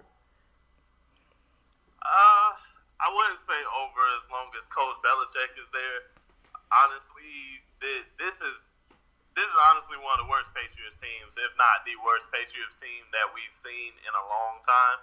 [2.03, 2.53] Uh,
[3.01, 6.01] I wouldn't say over as long as Coach Belichick is there.
[6.73, 7.61] Honestly,
[8.19, 8.73] this is
[9.35, 13.09] this is honestly one of the worst Patriots teams, if not the worst Patriots team
[13.17, 15.01] that we've seen in a long time.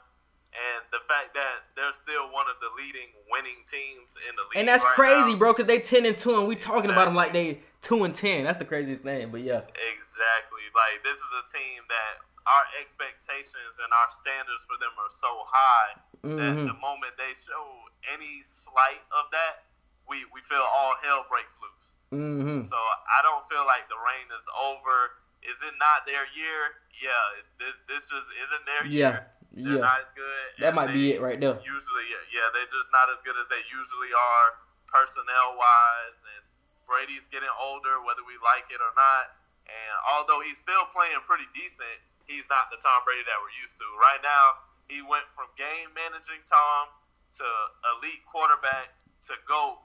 [0.50, 4.58] And the fact that they're still one of the leading winning teams in the league,
[4.58, 6.98] and that's right crazy, now, bro, because they ten and two, and we talking exactly.
[6.98, 8.50] about them like they two and ten.
[8.50, 9.30] That's the craziest thing.
[9.30, 10.66] But yeah, exactly.
[10.74, 15.30] Like this is a team that our expectations and our standards for them are so
[15.46, 15.94] high
[16.26, 16.42] mm-hmm.
[16.42, 19.70] that the moment they show any slight of that,
[20.10, 21.94] we we feel all hell breaks loose.
[22.10, 22.66] Mm-hmm.
[22.66, 25.22] So I don't feel like the reign is over.
[25.46, 26.82] Is it not their year?
[26.98, 27.14] Yeah,
[27.62, 28.92] this, this just isn't their yeah.
[28.92, 29.20] year.
[29.56, 29.64] yeah.
[29.78, 30.48] They're not as good.
[30.60, 31.62] That might be it right there.
[31.64, 36.20] Usually, yeah, they're just not as good as they usually are, personnel wise.
[36.36, 36.44] And
[36.90, 39.38] Brady's getting older, whether we like it or not.
[39.70, 43.78] And although he's still playing pretty decent, he's not the Tom Brady that we're used
[43.78, 43.86] to.
[44.02, 46.90] Right now, he went from game managing Tom
[47.38, 47.46] to
[47.94, 48.98] elite quarterback
[49.30, 49.78] to go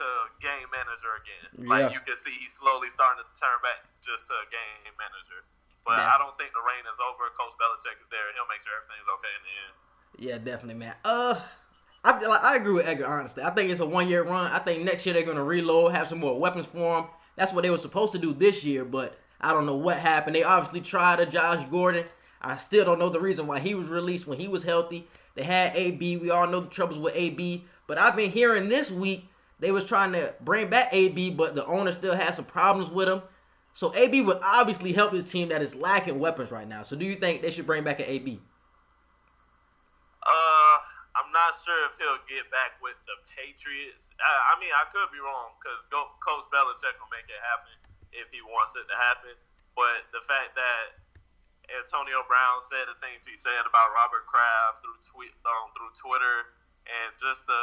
[0.00, 0.08] to
[0.40, 1.68] game manager again.
[1.68, 1.94] Like Yeah.
[1.94, 5.44] you can see, he's slowly starting to turn back just to a game manager.
[5.84, 6.14] But Yeah.
[6.14, 7.28] I don't think the reign is over.
[7.36, 8.32] Coach Belichick is there.
[8.34, 9.74] He'll make sure everything's okay in the end.
[10.18, 10.96] Yeah, definitely, man.
[11.04, 11.40] Uh,
[12.02, 13.06] I like, I agree with Edgar.
[13.06, 14.50] Honestly, I think it's a one year run.
[14.50, 17.04] I think next year they're gonna reload, have some more weapons for him.
[17.36, 20.34] That's what they were supposed to do this year, but I don't know what happened.
[20.36, 22.06] They obviously tried a Josh Gordon.
[22.42, 25.08] I still don't know the reason why he was released when he was healthy.
[25.34, 26.16] They had AB.
[26.16, 27.66] We all know the troubles with AB.
[27.86, 29.28] But I've been hearing this week
[29.60, 33.08] they was trying to bring back AB, but the owner still has some problems with
[33.08, 33.22] him.
[33.72, 36.82] So AB would obviously help his team that is lacking weapons right now.
[36.82, 38.40] So do you think they should bring back an AB?
[40.26, 40.76] Uh,
[41.14, 44.10] I'm not sure if he'll get back with the Patriots.
[44.18, 47.76] I, I mean, I could be wrong because Coach Belichick will make it happen
[48.10, 49.36] if he wants it to happen.
[49.78, 50.98] But the fact that
[51.70, 56.50] Antonio Brown said the things he said about Robert Kraft through tweet um, through Twitter
[56.90, 57.62] and just the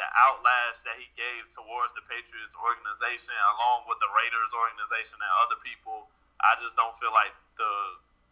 [0.00, 5.32] the outlash that he gave towards the Patriots organization, along with the Raiders organization and
[5.44, 6.08] other people,
[6.40, 7.68] I just don't feel like the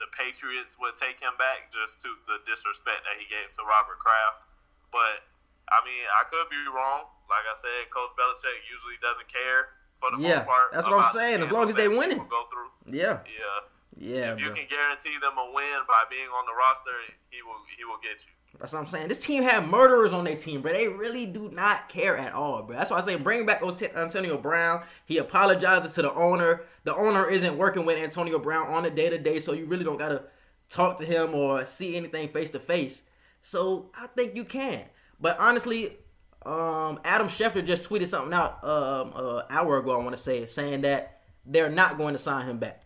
[0.01, 3.99] the Patriots would take him back just to the disrespect that he gave to Robert
[4.01, 4.47] Kraft.
[4.95, 5.27] But
[5.69, 7.05] I mean, I could be wrong.
[7.29, 10.67] Like I said, Coach Belichick usually doesn't care for the Yeah, most part.
[10.73, 12.25] that's what I'm saying, as long as they winning.
[12.31, 12.73] Go through.
[12.89, 13.61] Yeah, Yeah.
[14.01, 14.57] yeah, if you bro.
[14.57, 16.95] can guarantee them a win by being on the roster,
[17.35, 18.33] he will he will get you.
[18.59, 19.09] That's what I'm saying.
[19.09, 22.63] This team had murderers on their team, but They really do not care at all,
[22.63, 22.77] bro.
[22.77, 24.83] That's why I say bring back Antonio Brown.
[25.07, 26.63] He apologizes to the owner.
[26.85, 29.85] The owner isn't working with Antonio Brown on a day to day, so you really
[29.85, 30.25] don't gotta
[30.71, 33.03] talk to him or see anything face to face.
[33.43, 34.85] So I think you can.
[35.21, 35.97] But honestly,
[36.45, 39.93] um, Adam Schefter just tweeted something out um, uh, hour ago.
[39.93, 42.83] I want to say saying that they're not going to sign him back.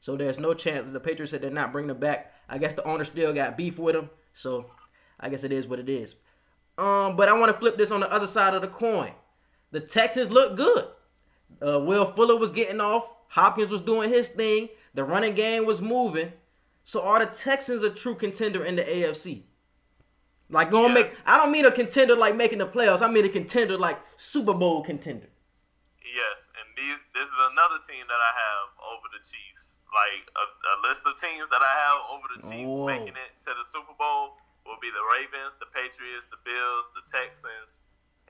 [0.00, 0.90] So there's no chance.
[0.90, 2.34] The Patriots said they're not bringing him back.
[2.48, 4.10] I guess the owner still got beef with him.
[4.34, 4.66] So
[5.22, 6.16] I guess it is what it is.
[6.76, 9.12] Um, but I want to flip this on the other side of the coin.
[9.70, 10.84] The Texans look good.
[11.64, 13.12] Uh, Will Fuller was getting off.
[13.28, 14.68] Hopkins was doing his thing.
[14.94, 16.32] The running game was moving.
[16.84, 19.42] So are the Texans a true contender in the AFC?
[20.50, 21.12] Like going Yes.
[21.12, 23.00] make I don't mean a contender like making the playoffs.
[23.00, 25.28] I mean a contender like Super Bowl contender.
[26.04, 29.76] Yes, and these, this is another team that I have over the Chiefs.
[29.88, 32.84] Like a, a list of teams that I have over the Chiefs Whoa.
[32.86, 37.02] making it to the Super Bowl will be the Ravens, the Patriots, the Bills, the
[37.06, 37.80] Texans,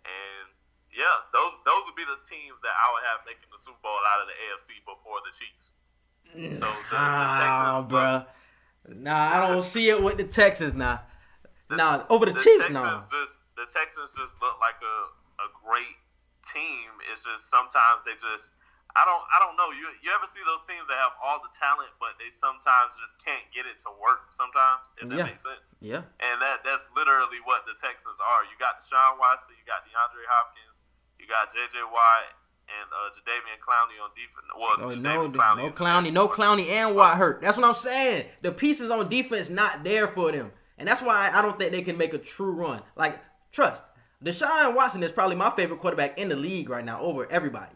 [0.05, 0.47] and
[0.93, 3.97] yeah, those those would be the teams that I would have making the Super Bowl
[4.13, 5.73] out of the AFC before the Chiefs.
[6.59, 8.27] So the, the Nah, Texans, bruh.
[8.89, 11.03] Nah, I don't see it with the Texans now.
[11.69, 12.99] the- Nah, over the, the Chiefs, Texans nah.
[13.09, 14.97] just the Texans just look like a,
[15.45, 15.97] a great
[16.53, 16.89] team.
[17.13, 18.53] It's just sometimes they just
[18.95, 19.73] I don't I don't know.
[19.73, 23.17] You you ever see those teams that have all the talent but they sometimes just
[23.25, 25.29] can't get it to work sometimes, if that Yeah.
[25.33, 25.77] makes sense.
[25.81, 26.05] Yeah.
[26.21, 28.45] And that that's literally what the Texans are.
[28.45, 30.85] You got Deshaun Watson, you got DeAndre Hopkins,
[31.19, 32.37] you got JJ Watt
[32.69, 34.49] and uh Jadeveon Clowney on defense.
[34.53, 37.41] Well, Oh, no, Jadeveon no Clowney Clowney, no Clowney, and Watt hurt.
[37.41, 38.27] That's what I'm saying.
[38.43, 41.83] The pieces on defense not there for them, and that's why I don't think they
[41.83, 42.83] can make a true run.
[42.97, 43.19] Like
[43.53, 43.83] trust,
[44.25, 47.73] Deshaun Watson is probably my favorite quarterback in the league right now over everybody.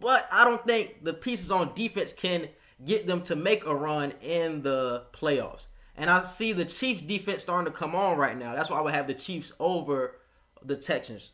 [0.00, 2.48] But I don't think the pieces on defense can
[2.84, 5.66] get them to make a run in the playoffs.
[5.96, 8.54] And I see the Chiefs defense starting to come on right now.
[8.54, 10.20] That's why I would have the Chiefs over
[10.62, 11.32] the Texans.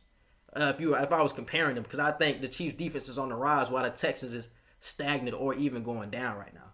[0.54, 3.18] Uh, if you if I was comparing them, because I think the Chiefs defense is
[3.18, 4.48] on the rise while the Texans is
[4.80, 6.72] stagnant or even going down right now.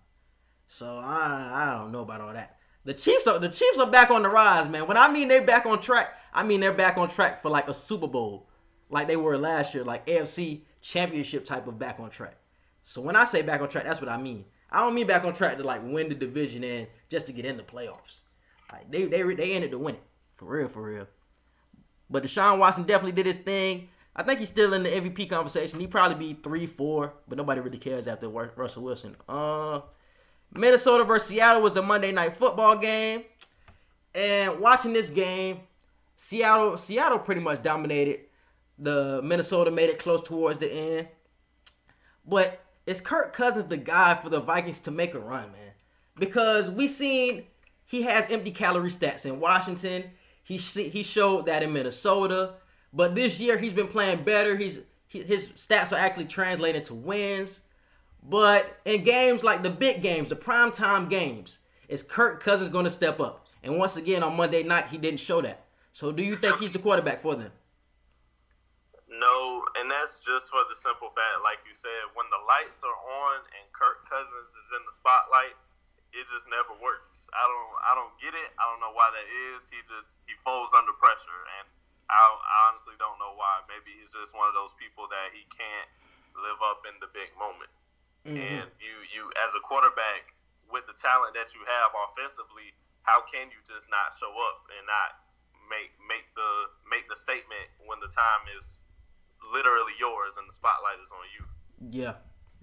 [0.68, 2.58] So I I don't know about all that.
[2.84, 4.86] The Chiefs are the Chiefs are back on the rise, man.
[4.86, 7.68] When I mean they're back on track, I mean they're back on track for like
[7.68, 8.48] a Super Bowl,
[8.90, 12.36] like they were last year, like AFC Championship type of back on track.
[12.84, 14.44] So when I say back on track, that's what I mean.
[14.70, 17.44] I don't mean back on track to like win the division and just to get
[17.44, 18.20] in the playoffs.
[18.72, 20.02] Like they they they ended to win it
[20.36, 21.06] for real, for real.
[22.08, 23.88] But Deshaun Watson definitely did his thing.
[24.14, 25.78] I think he's still in the MVP conversation.
[25.78, 29.16] He probably be three, four, but nobody really cares after Russell Wilson.
[29.28, 29.80] Uh,
[30.52, 33.22] Minnesota versus Seattle was the Monday night football game,
[34.14, 35.60] and watching this game,
[36.16, 38.20] Seattle Seattle pretty much dominated.
[38.82, 41.08] The Minnesota made it close towards the end,
[42.26, 45.72] but is Kirk Cousins the guy for the Vikings to make a run, man?
[46.18, 47.44] Because we seen
[47.84, 50.04] he has empty calorie stats in Washington.
[50.42, 52.54] He he showed that in Minnesota,
[52.92, 54.56] but this year he's been playing better.
[54.56, 57.60] He's his stats are actually translating to wins.
[58.22, 62.90] But in games like the big games, the primetime games, is Kirk Cousins going to
[62.90, 63.46] step up?
[63.62, 65.64] And once again on Monday night, he didn't show that.
[65.92, 67.50] So do you think he's the quarterback for them?
[69.20, 73.00] No, and that's just for the simple fact, like you said, when the lights are
[73.28, 75.52] on and Kirk Cousins is in the spotlight,
[76.16, 77.28] it just never works.
[77.36, 78.50] I don't, I don't get it.
[78.56, 79.68] I don't know why that is.
[79.68, 81.68] He just he folds under pressure, and
[82.08, 83.60] I, I honestly don't know why.
[83.68, 85.90] Maybe he's just one of those people that he can't
[86.34, 87.70] live up in the big moment.
[88.24, 88.40] Mm-hmm.
[88.40, 90.32] And you, you as a quarterback
[90.72, 92.72] with the talent that you have offensively,
[93.04, 95.20] how can you just not show up and not
[95.70, 96.50] make make the
[96.90, 98.80] make the statement when the time is
[99.52, 102.00] literally yours and the spotlight is on you.
[102.02, 102.14] Yeah,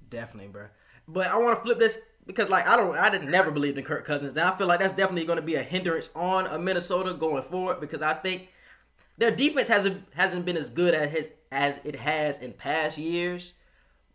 [0.09, 0.67] definitely, bro.
[1.07, 3.83] But I want to flip this because, like, I don't, I didn't never believe in
[3.83, 6.59] Kirk Cousins, and I feel like that's definitely going to be a hindrance on a
[6.59, 8.49] Minnesota going forward because I think
[9.17, 13.53] their defense hasn't hasn't been as good as his, as it has in past years,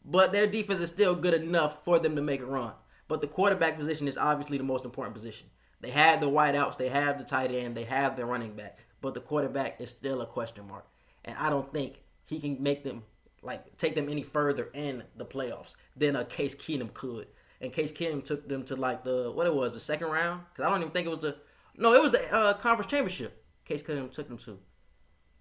[0.04, 2.72] but their defense is still good enough for them to make a run.
[3.08, 5.48] But the quarterback position is obviously the most important position.
[5.80, 9.14] They have the wideouts, they have the tight end, they have the running back, but
[9.14, 10.86] the quarterback is still a question mark.
[11.24, 12.01] And I don't think
[12.32, 13.02] he can make them
[13.42, 17.26] like take them any further in the playoffs than a Case Keenum could.
[17.60, 20.66] And Case Keenum took them to like the what it was the second round because
[20.66, 21.36] I don't even think it was the
[21.76, 23.44] no it was the uh, conference championship.
[23.64, 24.58] Case Keenum took them to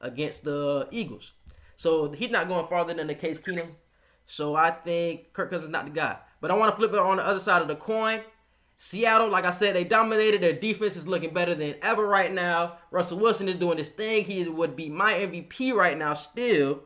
[0.02, 1.34] against the Eagles.
[1.78, 3.72] So he's not going farther than the Case Keenum.
[4.26, 6.18] So I think Kirk Cousins is not the guy.
[6.40, 8.22] But I want to flip it on the other side of the coin.
[8.82, 10.42] Seattle, like I said, they dominated.
[10.42, 12.82] Their defense is looking better than ever right now.
[12.90, 14.26] Russell Wilson is doing his thing.
[14.26, 16.82] He would be my MVP right now still.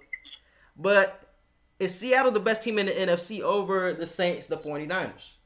[0.75, 1.31] But
[1.79, 5.39] is Seattle the best team in the NFC over the Saints, the 49ers?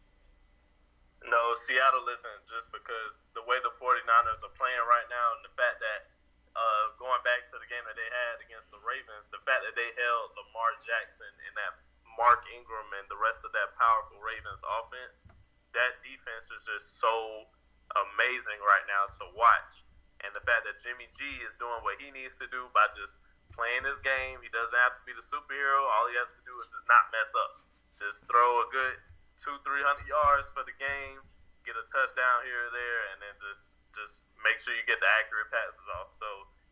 [1.30, 5.54] No, Seattle isn't just because the way the 49ers are playing right now and the
[5.54, 6.10] fact that
[6.58, 9.78] uh, going back to the game that they had against the Ravens, the fact that
[9.78, 11.78] they held Lamar Jackson and that
[12.18, 15.30] Mark Ingram and the rest of that powerful Ravens offense,
[15.78, 17.46] that defense is just so
[17.94, 19.86] amazing right now to watch.
[20.26, 23.22] And the fact that Jimmy G is doing what he needs to do by just
[23.56, 24.40] playing his game.
[24.40, 25.84] He doesn't have to be the superhero.
[25.84, 27.52] All he has to do is just not mess up.
[28.00, 28.96] Just throw a good
[29.36, 31.20] two, three hundred yards for the game,
[31.68, 35.12] get a touchdown here or there, and then just just make sure you get the
[35.20, 36.16] accurate passes off.
[36.16, 36.28] So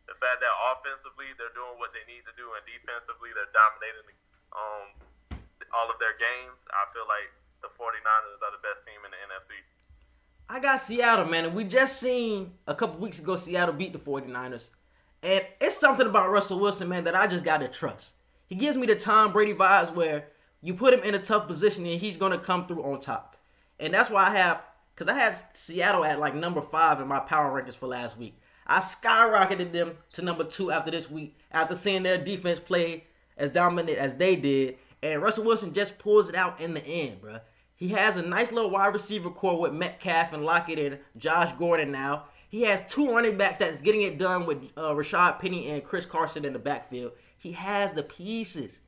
[0.08, 4.16] the fact that offensively they're doing what they need to do, and defensively they're dominating
[4.56, 4.86] um,
[5.76, 7.28] all of their games, I feel like
[7.62, 9.52] the 49ers are the best team in the NFC.
[10.48, 11.44] I got Seattle, man.
[11.44, 14.70] And we just seen a couple weeks ago Seattle beat the 49ers.
[15.22, 18.12] And it's something about Russell Wilson, man, that I just got to trust.
[18.46, 20.28] He gives me the Tom Brady vibes where
[20.62, 23.36] you put him in a tough position and he's going to come through on top.
[23.78, 24.62] And that's why I have,
[24.94, 28.40] because I had Seattle at like number five in my power rankings for last week.
[28.66, 33.04] I skyrocketed them to number two after this week, after seeing their defense play
[33.36, 34.76] as dominant as they did.
[35.02, 37.38] And Russell Wilson just pulls it out in the end, bro.
[37.76, 41.92] He has a nice little wide receiver corps with Metcalf and Lockett and Josh Gordon
[41.92, 42.24] now.
[42.48, 46.06] He has two running backs that's getting it done with uh, Rashaad Penny and Chris
[46.06, 47.12] Carson in the backfield.
[47.36, 48.80] He has the pieces.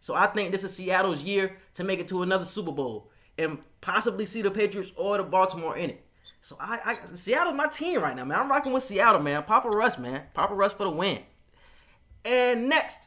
[0.00, 3.58] So I think this is Seattle's year to make it to another Super Bowl and
[3.80, 6.04] possibly see the Patriots or the Baltimore in it.
[6.40, 8.40] So I, I Seattle's my team right now, man.
[8.40, 9.44] I'm rocking with Seattle, man.
[9.44, 10.24] Papa Russ, man.
[10.34, 11.20] Papa Russ for the win.
[12.24, 13.06] And next,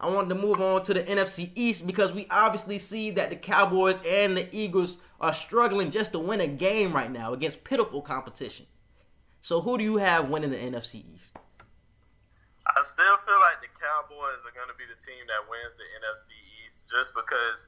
[0.00, 3.36] I wanted to move on to the NFC East because we obviously see that the
[3.36, 8.00] Cowboys and the Eagles are struggling just to win a game right now against pitiful
[8.00, 8.66] competition.
[9.42, 11.34] So who do you have winning the NFC East?
[12.68, 15.88] I still feel like the Cowboys are going to be the team that wins the
[15.98, 17.66] NFC East just because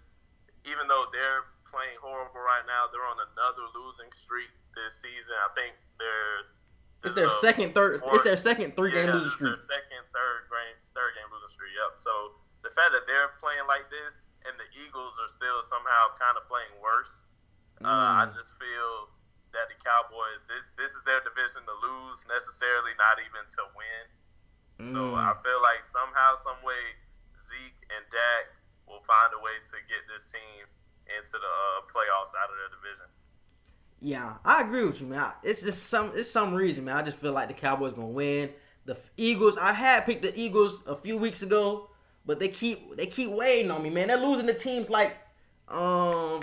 [0.62, 5.34] even though they're playing horrible right now, they're on another losing streak this season.
[5.34, 6.52] I think they're
[7.04, 8.00] it's their second, third.
[8.00, 9.56] Fourth, it's their second three yeah, game losing streak.
[9.56, 11.72] Their second, third game, third game losing streak.
[11.72, 11.96] Yep.
[11.96, 12.12] So
[12.60, 16.44] the fact that they're playing like this and the Eagles are still somehow kind of
[16.44, 17.24] playing worse,
[17.80, 17.88] mm.
[17.88, 19.08] uh, I just feel
[19.56, 24.04] that the Cowboys this, this, is their division to lose necessarily, not even to win.
[24.84, 24.92] Mm.
[24.92, 26.84] So I feel like somehow, some way,
[27.40, 28.54] Zeke and Dak
[28.86, 30.68] will find a way to get this team
[31.18, 33.08] into the uh, playoffs out of their division.
[34.00, 35.32] Yeah, I agree with you, man.
[35.42, 36.96] It's just some it's some reason, man.
[36.96, 38.50] I just feel like the Cowboys gonna win.
[38.86, 41.90] The Eagles, I had picked the Eagles a few weeks ago,
[42.24, 44.08] but they keep they keep waiting on me, man.
[44.08, 45.18] They're losing the teams like
[45.68, 46.40] um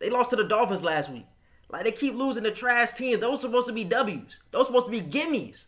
[0.00, 1.26] they lost to the Dolphins last week.
[1.70, 3.20] Like they keep losing the trash teams.
[3.20, 4.40] Those are supposed to be W's.
[4.50, 5.66] Those are supposed to be gimmies.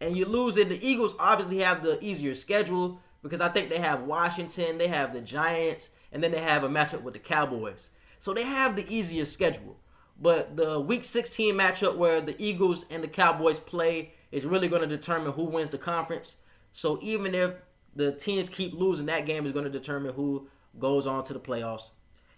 [0.00, 0.68] And you lose it.
[0.68, 5.14] The Eagles obviously have the easier schedule because I think they have Washington, they have
[5.14, 7.90] the Giants, and then they have a matchup with the Cowboys.
[8.18, 9.78] So they have the easier schedule.
[10.20, 14.82] But the Week 16 matchup where the Eagles and the Cowboys play is really going
[14.82, 16.36] to determine who wins the conference.
[16.72, 17.54] So even if
[17.94, 20.48] the teams keep losing, that game is going to determine who
[20.78, 21.90] goes on to the playoffs.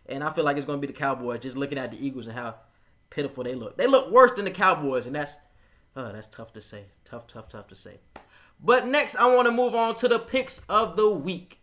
[0.06, 1.40] And I feel like it's going to be the Cowboys.
[1.40, 2.56] Just looking at the Eagles and how
[3.10, 3.76] pitiful they look.
[3.76, 5.34] They look worse than the Cowboys, and that's
[5.94, 6.84] uh, that's tough to say.
[7.04, 7.98] Tough, tough, tough to say.
[8.62, 11.60] But next, I want to move on to the picks of the week.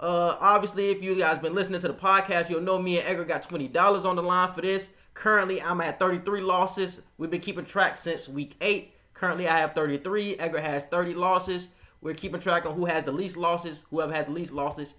[0.00, 3.24] Uh, obviously, if you guys been listening to the podcast, you'll know me and Edgar
[3.24, 4.90] got twenty dollars on the line for this.
[5.18, 7.00] Currently, I'm at 33 losses.
[7.16, 8.92] We've been keeping track since week eight.
[9.14, 10.36] Currently, I have 33.
[10.36, 11.70] Edgar has 30 losses.
[12.00, 13.82] We're keeping track on who has the least losses.
[13.90, 14.94] Whoever has the least losses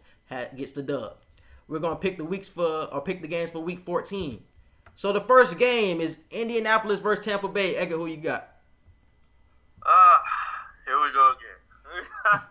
[0.57, 1.19] gets the dub.
[1.69, 4.43] We're gonna pick the weeks for or pick the games for week 14.
[4.97, 7.77] So the first game is Indianapolis versus Tampa Bay.
[7.77, 8.57] Edgar, who you got?
[9.85, 10.17] Uh,
[10.85, 12.03] here we go again.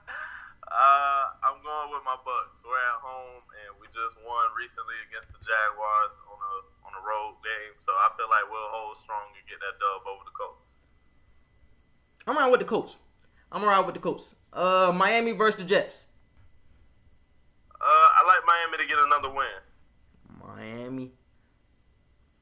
[0.72, 2.64] uh, I'm going with my Bucs.
[2.64, 6.77] We're at home and we just won recently against the Jaguars on a on a
[7.08, 7.74] road game.
[7.78, 10.76] So I feel like we'll hold strong and get that dub over the Colts.
[12.26, 12.96] I'm around with the Colts.
[13.50, 14.36] I'm around with the Colts.
[14.52, 16.02] Uh, Miami versus the Jets.
[17.80, 19.62] Uh, I like Miami to get another win.
[20.44, 21.12] Miami.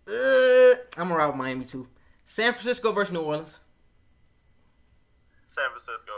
[0.08, 1.86] Uh, I'm around with Miami too.
[2.24, 3.60] San Francisco versus New Orleans.
[5.46, 6.12] San Francisco.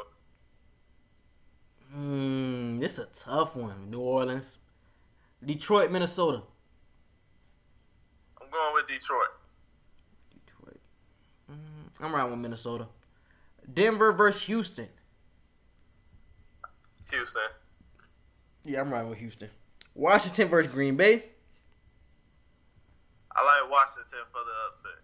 [1.93, 3.91] Hmm, this is a tough one.
[3.91, 4.59] New Orleans.
[5.45, 6.43] Detroit, Minnesota.
[8.49, 9.29] I'm going with Detroit.
[10.33, 10.81] Detroit.
[11.51, 12.87] Mm, I'm riding with Minnesota.
[13.73, 14.89] Denver versus Houston.
[17.11, 17.43] Houston.
[18.65, 19.51] Yeah, I'm riding with Houston.
[19.95, 21.25] Washington versus Green Bay.
[23.37, 25.03] I like Washington for the upset.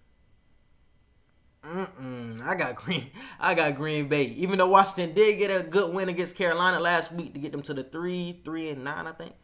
[2.00, 2.42] Mm-mm.
[2.46, 3.10] I got Green.
[3.38, 4.24] I got Green Bay.
[4.24, 7.62] Even though Washington did get a good win against Carolina last week to get them
[7.62, 9.34] to the three, three and nine, I think.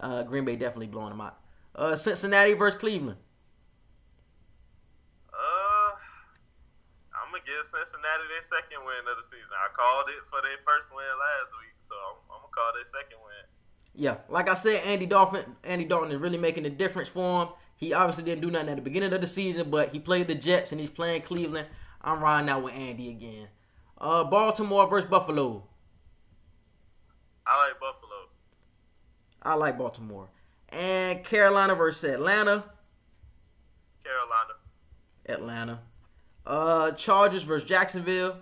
[0.00, 1.38] Uh, Green Bay definitely blowing them out.
[1.74, 3.18] Uh, Cincinnati versus Cleveland.
[7.46, 9.54] Give Cincinnati their second win of the season.
[9.54, 12.88] I called it for their first win last week, so I'm, I'm gonna call their
[12.88, 13.44] second win.
[13.94, 17.48] Yeah, like I said, Andy Dalton, Andy Dalton is really making a difference for him.
[17.76, 20.34] He obviously didn't do nothing at the beginning of the season, but he played the
[20.34, 21.68] Jets and he's playing Cleveland.
[22.00, 23.48] I'm riding out with Andy again.
[23.98, 25.64] Uh, Baltimore versus Buffalo.
[27.46, 28.28] I like Buffalo.
[29.42, 30.28] I like Baltimore.
[30.70, 32.64] And Carolina versus Atlanta.
[34.02, 34.54] Carolina.
[35.26, 35.80] Atlanta.
[36.46, 38.36] Uh, Chargers versus Jacksonville.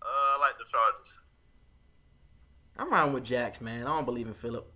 [0.00, 1.20] Uh, I like the Chargers.
[2.78, 3.86] I'm riding with Jacks, man.
[3.86, 4.72] I don't believe in Philip.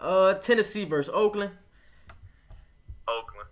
[0.00, 1.52] Uh, Tennessee versus Oakland.
[3.08, 3.48] Oakland.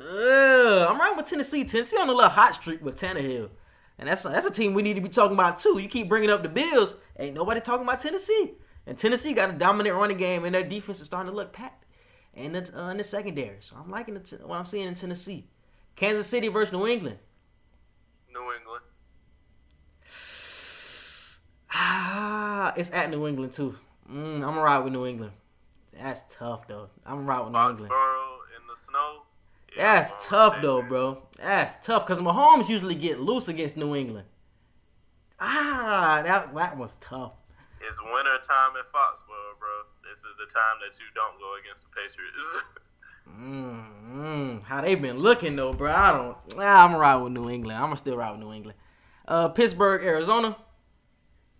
[0.00, 1.64] Uh, I'm riding with Tennessee.
[1.64, 3.50] Tennessee on a little hot streak with Tannehill.
[3.98, 5.78] And that's a, that's a team we need to be talking about too.
[5.78, 8.52] You keep bringing up the Bills, ain't nobody talking about Tennessee.
[8.86, 11.84] And Tennessee got a dominant running game, and their defense is starting to look packed
[12.38, 13.58] and the, uh, in the secondary.
[13.60, 15.46] So I'm liking the, what I'm seeing in Tennessee.
[15.96, 17.18] Kansas City versus New England.
[18.32, 18.82] New England.
[21.70, 23.74] Ah, it's at New England too.
[24.10, 25.32] Mm, I'm gonna ride with New England.
[25.92, 26.88] That's tough though.
[27.04, 27.92] I'm gonna ride with New England.
[28.56, 29.22] in the snow.
[29.76, 31.22] Yeah, That's tough though, bro.
[31.36, 34.26] That's tough because Mahomes usually get loose against New England.
[35.40, 37.32] Ah, that that was tough.
[37.86, 41.84] It's winter time in Foxborough, bro this is the time that you don't go against
[41.84, 42.58] the Patriots.
[43.28, 45.92] mm, how they've been looking though, bro?
[45.92, 46.56] I don't.
[46.56, 47.76] Nah, I'm ride with New England.
[47.78, 48.78] I'm gonna still ride with New England.
[49.26, 50.56] Uh, Pittsburgh, Arizona.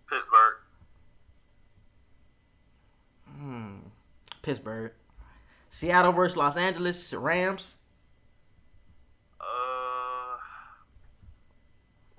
[0.09, 0.55] Pittsburgh.
[3.37, 3.75] Hmm.
[4.41, 4.91] Pittsburgh.
[5.69, 7.75] Seattle versus Los Angeles Rams.
[9.39, 10.37] Uh.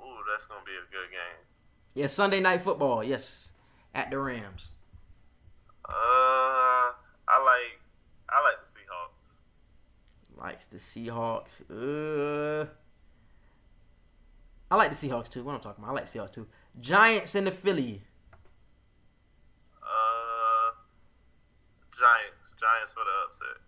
[0.00, 1.44] Ooh, that's gonna be a good game.
[1.94, 3.02] Yeah, Sunday night football.
[3.02, 3.50] Yes,
[3.92, 4.70] at the Rams.
[5.90, 6.94] Uh,
[7.26, 7.80] I like
[8.28, 9.34] I like the Seahawks.
[10.41, 11.61] Likes the Seahawks.
[11.70, 12.66] Uh,
[14.70, 15.45] I like the Seahawks too.
[15.45, 16.47] What I'm talking about, I like the Seahawks too.
[16.80, 18.01] Giants and the Philly.
[19.82, 20.72] Uh,
[21.93, 22.55] Giants.
[22.59, 23.61] Giants for the upset.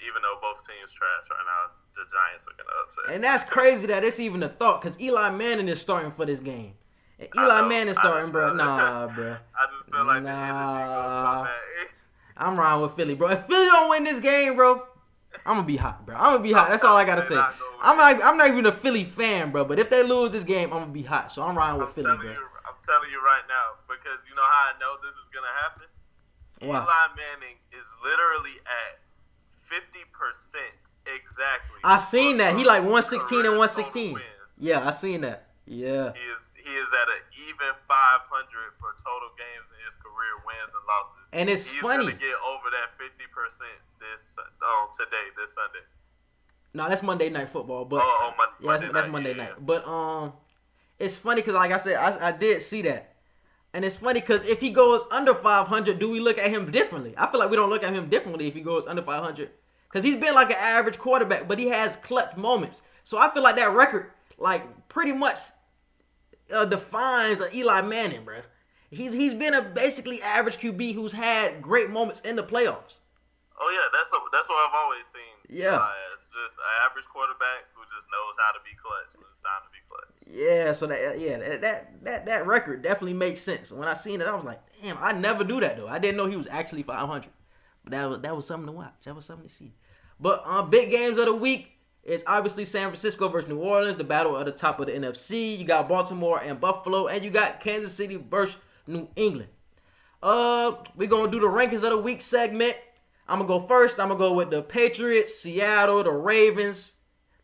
[0.00, 3.14] Even though both teams trash right now, the Giants are gonna upset.
[3.14, 6.40] And that's crazy that it's even a thought because Eli Manning is starting for this
[6.40, 6.72] game.
[7.18, 7.68] And Eli.
[7.68, 8.54] Manning starting, bro.
[8.54, 9.36] Nah, bro.
[9.58, 10.44] I just feel like the Nah.
[10.48, 11.88] energy goes my bad.
[12.36, 13.28] I'm riding with Philly, bro.
[13.28, 14.82] If Philly don't win this game, bro,
[15.46, 16.16] I'm gonna be hot, bro.
[16.16, 16.70] I'm gonna be hot.
[16.70, 17.36] That's all I gotta say.
[17.36, 18.24] I'm not.
[18.24, 19.64] I'm not even a Philly fan, bro.
[19.64, 21.32] But if they lose this game, I'm gonna be hot.
[21.32, 22.30] So I'm riding I'm with Philly, bro.
[22.30, 22.30] you,
[22.64, 25.88] I'm telling you right now because you know how I know this is gonna happen.
[26.60, 26.80] Why?
[26.80, 29.00] Eli Manning is literally at
[29.68, 31.80] fifty percent exactly.
[31.84, 32.56] I seen that.
[32.56, 34.14] He like 116 and 116.
[34.14, 34.26] total.
[34.58, 35.48] Yeah, I seen that.
[35.66, 36.12] Yeah.
[36.12, 37.22] He is he is at an
[37.54, 41.24] even 500 for total games in his career wins and losses.
[41.32, 42.04] And it's He's funny.
[42.10, 45.84] gonna get over that 50 percent this on today, this Sunday.
[46.74, 49.30] No, that's Monday night football, but Oh, oh, Mon- yeah, that's, Monday that's night, Monday
[49.36, 49.42] yeah.
[49.54, 49.66] night.
[49.66, 50.32] But um,
[50.98, 53.14] it's funny because like I said, I, I did see that,
[53.72, 57.14] and it's funny because if he goes under 500, do we look at him differently?
[57.16, 59.50] I feel like we don't look at him differently if he goes under 500
[59.88, 62.82] because he's been like an average quarterback, but he has clutch moments.
[63.04, 65.38] So I feel like that record, like pretty much,
[66.52, 68.40] uh, defines a Eli Manning, bro.
[68.90, 73.00] He's he's been a basically average QB who's had great moments in the playoffs.
[73.60, 75.34] Oh yeah, that's a, that's what I've always seen.
[75.48, 75.76] Yeah.
[75.76, 79.62] As just an average quarterback who just knows how to be clutch when it's time
[79.62, 80.10] to be clutch.
[80.26, 83.70] Yeah, so that yeah, that that that, that record definitely makes sense.
[83.72, 85.88] When I seen it, I was like, damn, I never do that though.
[85.88, 87.30] I didn't know he was actually 500.
[87.84, 88.94] But that was that was something to watch.
[89.04, 89.72] That was something to see.
[90.20, 91.73] But uh, big games of the week
[92.04, 95.58] is obviously San Francisco versus New Orleans, the battle at the top of the NFC.
[95.58, 99.48] You got Baltimore and Buffalo, and you got Kansas City versus New England.
[100.22, 102.76] Uh, we're gonna do the rankings of the week segment.
[103.28, 103.98] I'm gonna go first.
[103.98, 106.94] I'm gonna go with the Patriots, Seattle, the Ravens,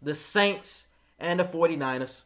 [0.02, 2.22] the Saints, and the 49ers.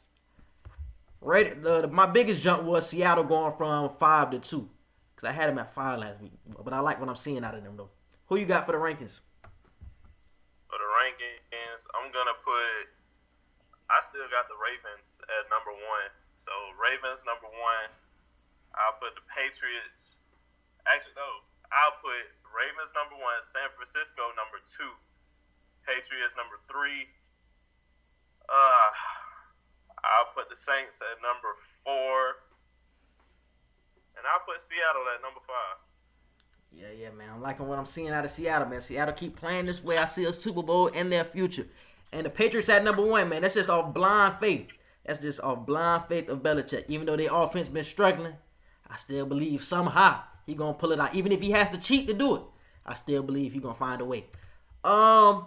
[1.21, 4.69] Right, the, the- my biggest jump was Seattle going from five to two,
[5.17, 6.33] cause I had them at five last week.
[6.63, 7.91] But I like what I'm seeing out of them though.
[8.27, 9.21] Who you got for the rankings?
[10.75, 12.91] For the rankings, I'm gonna put.
[13.87, 16.11] I still got the Ravens at number one.
[16.35, 17.95] So Ravens number one.
[18.75, 20.19] I'll put the Patriots.
[20.91, 21.47] Actually, no.
[21.71, 24.91] I'll put Ravens number one, San Francisco number two,
[25.87, 27.07] Patriots number three.
[28.51, 28.91] Uh,
[30.03, 31.55] I'll put the Saints at number
[31.87, 32.43] four,
[34.19, 35.84] and I'll put Seattle at number five.
[36.77, 37.29] Yeah, yeah, man.
[37.35, 38.81] I'm liking what I'm seeing out of Seattle, man.
[38.81, 39.99] Seattle keep playing this way.
[39.99, 41.67] I see a Super Bowl in their future.
[42.13, 43.43] And the Patriots at number one, man.
[43.43, 44.69] That's just off blind faith.
[45.05, 46.85] That's just off blind faith of Belichick.
[46.89, 48.35] Even though their offense been struggling,
[48.89, 51.15] I still believe somehow he gonna pull it out.
[51.15, 52.43] Even if he has to cheat to do it,
[52.87, 54.27] I still believe he gonna find a way.
[54.83, 55.47] Um,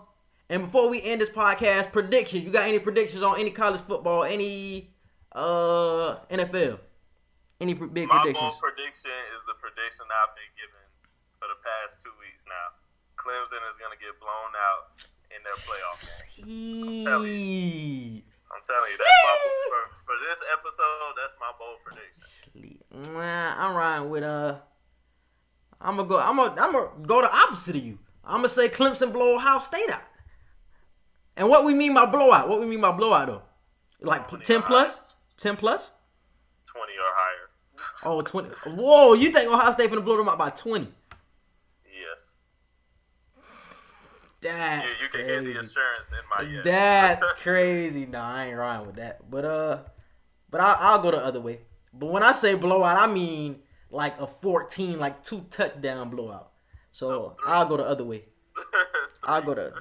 [0.50, 2.44] and before we end this podcast, predictions.
[2.44, 4.92] You got any predictions on any college football, any
[5.34, 6.80] uh NFL?
[7.60, 8.38] Any big My predictions?
[8.38, 10.87] bold prediction is the prediction I've been given
[11.48, 12.76] for the past two weeks now.
[13.16, 14.92] Clemson is going to get blown out
[15.32, 17.06] in their playoff game.
[17.06, 18.24] telling Eee.
[18.52, 19.36] I'm telling you, that's my
[19.68, 21.14] for, for this episode.
[21.16, 23.14] That's my bold prediction.
[23.14, 24.56] Nah, I'm riding with uh.
[25.82, 26.18] I'm gonna go.
[26.18, 26.56] I'm gonna.
[26.60, 28.00] I'm gonna go the opposite of you.
[28.24, 30.02] I'm gonna say Clemson blow Ohio State out.
[31.36, 32.48] And what we mean by blowout?
[32.48, 33.42] What we mean by blowout though?
[34.02, 35.02] Like ten plus?
[35.36, 35.92] Ten plus?
[36.66, 37.50] Twenty or higher.
[38.06, 38.50] Oh, 20.
[38.76, 40.88] Whoa, you think Ohio State finna blow them out by 20?
[42.18, 42.32] yes.
[44.42, 45.46] That's You, you can crazy.
[45.46, 46.62] hear the assurance in my.
[46.64, 48.06] That's crazy.
[48.06, 49.30] Nah, I ain't riding with that.
[49.30, 49.80] But uh,
[50.50, 51.62] but I, I'll go the other way.
[51.94, 53.60] But when I say blowout, I mean
[53.90, 56.52] like a 14, like two touchdown blowout.
[56.92, 57.36] So.
[57.46, 58.26] I'll go the other way.
[59.24, 59.74] I'll go the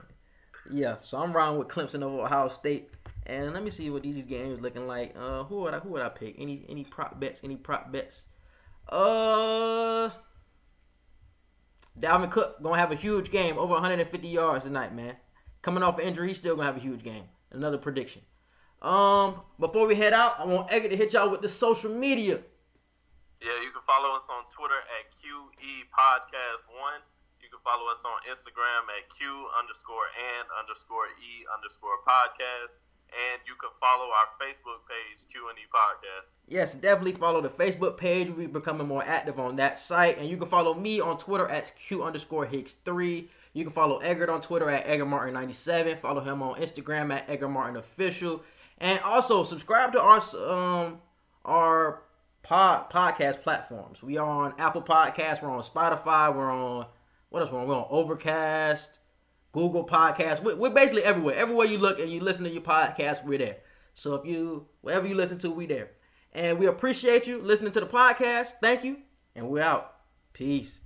[0.71, 0.97] yeah.
[1.01, 2.91] So I'm riding with Clemson over Ohio State.
[3.27, 5.15] And let me see what these games looking like.
[5.19, 6.37] Uh, who would I who would I pick?
[6.39, 7.43] Any any prop bets?
[7.43, 8.27] Any prop bets?
[8.89, 10.11] Uh,
[11.99, 15.17] Dalvin Cook gonna have a huge game, over 150 yards tonight, man.
[15.63, 17.25] Coming off an injury, he's still gonna have a huge game.
[17.51, 18.23] Another prediction.
[18.83, 22.41] Um, before we head out, I want Edgar to hit y'all with the social media.
[23.41, 27.01] Yeah, you can follow us on Twitter at QE Podcast One.
[27.41, 32.81] You can follow us on Instagram at Q underscore and underscore E underscore podcast.
[33.17, 36.33] And you can follow our Facebook page, Q and E Podcast.
[36.49, 38.29] Yes, definitely follow the Facebook page.
[38.29, 40.19] We'll be becoming more active on that site.
[40.19, 43.29] And you can follow me on Twitter at Q underscore Hicks3.
[43.55, 45.99] You can follow Edgar on Twitter at EggerMartin97.
[46.01, 48.41] Follow him on Instagram at EggerMartinOfficial.
[48.79, 50.99] And also subscribe to our um
[51.45, 52.03] our
[52.43, 54.03] pod podcast platforms.
[54.03, 55.41] We are on Apple Podcasts.
[55.43, 56.35] We're on Spotify.
[56.35, 56.87] We're on
[57.31, 57.51] what else?
[57.51, 58.99] We're on, we're on Overcast,
[59.57, 60.43] Google Podcasts.
[60.43, 61.35] We're, we're basically everywhere.
[61.35, 63.57] Everywhere you look and you listen to your podcast, we're there.
[63.95, 65.93] So if you wherever you listen to, we there.
[66.35, 68.49] And we appreciate you listening to the podcast.
[68.61, 68.99] Thank you.
[69.35, 69.95] And we're out.
[70.35, 70.79] Peace.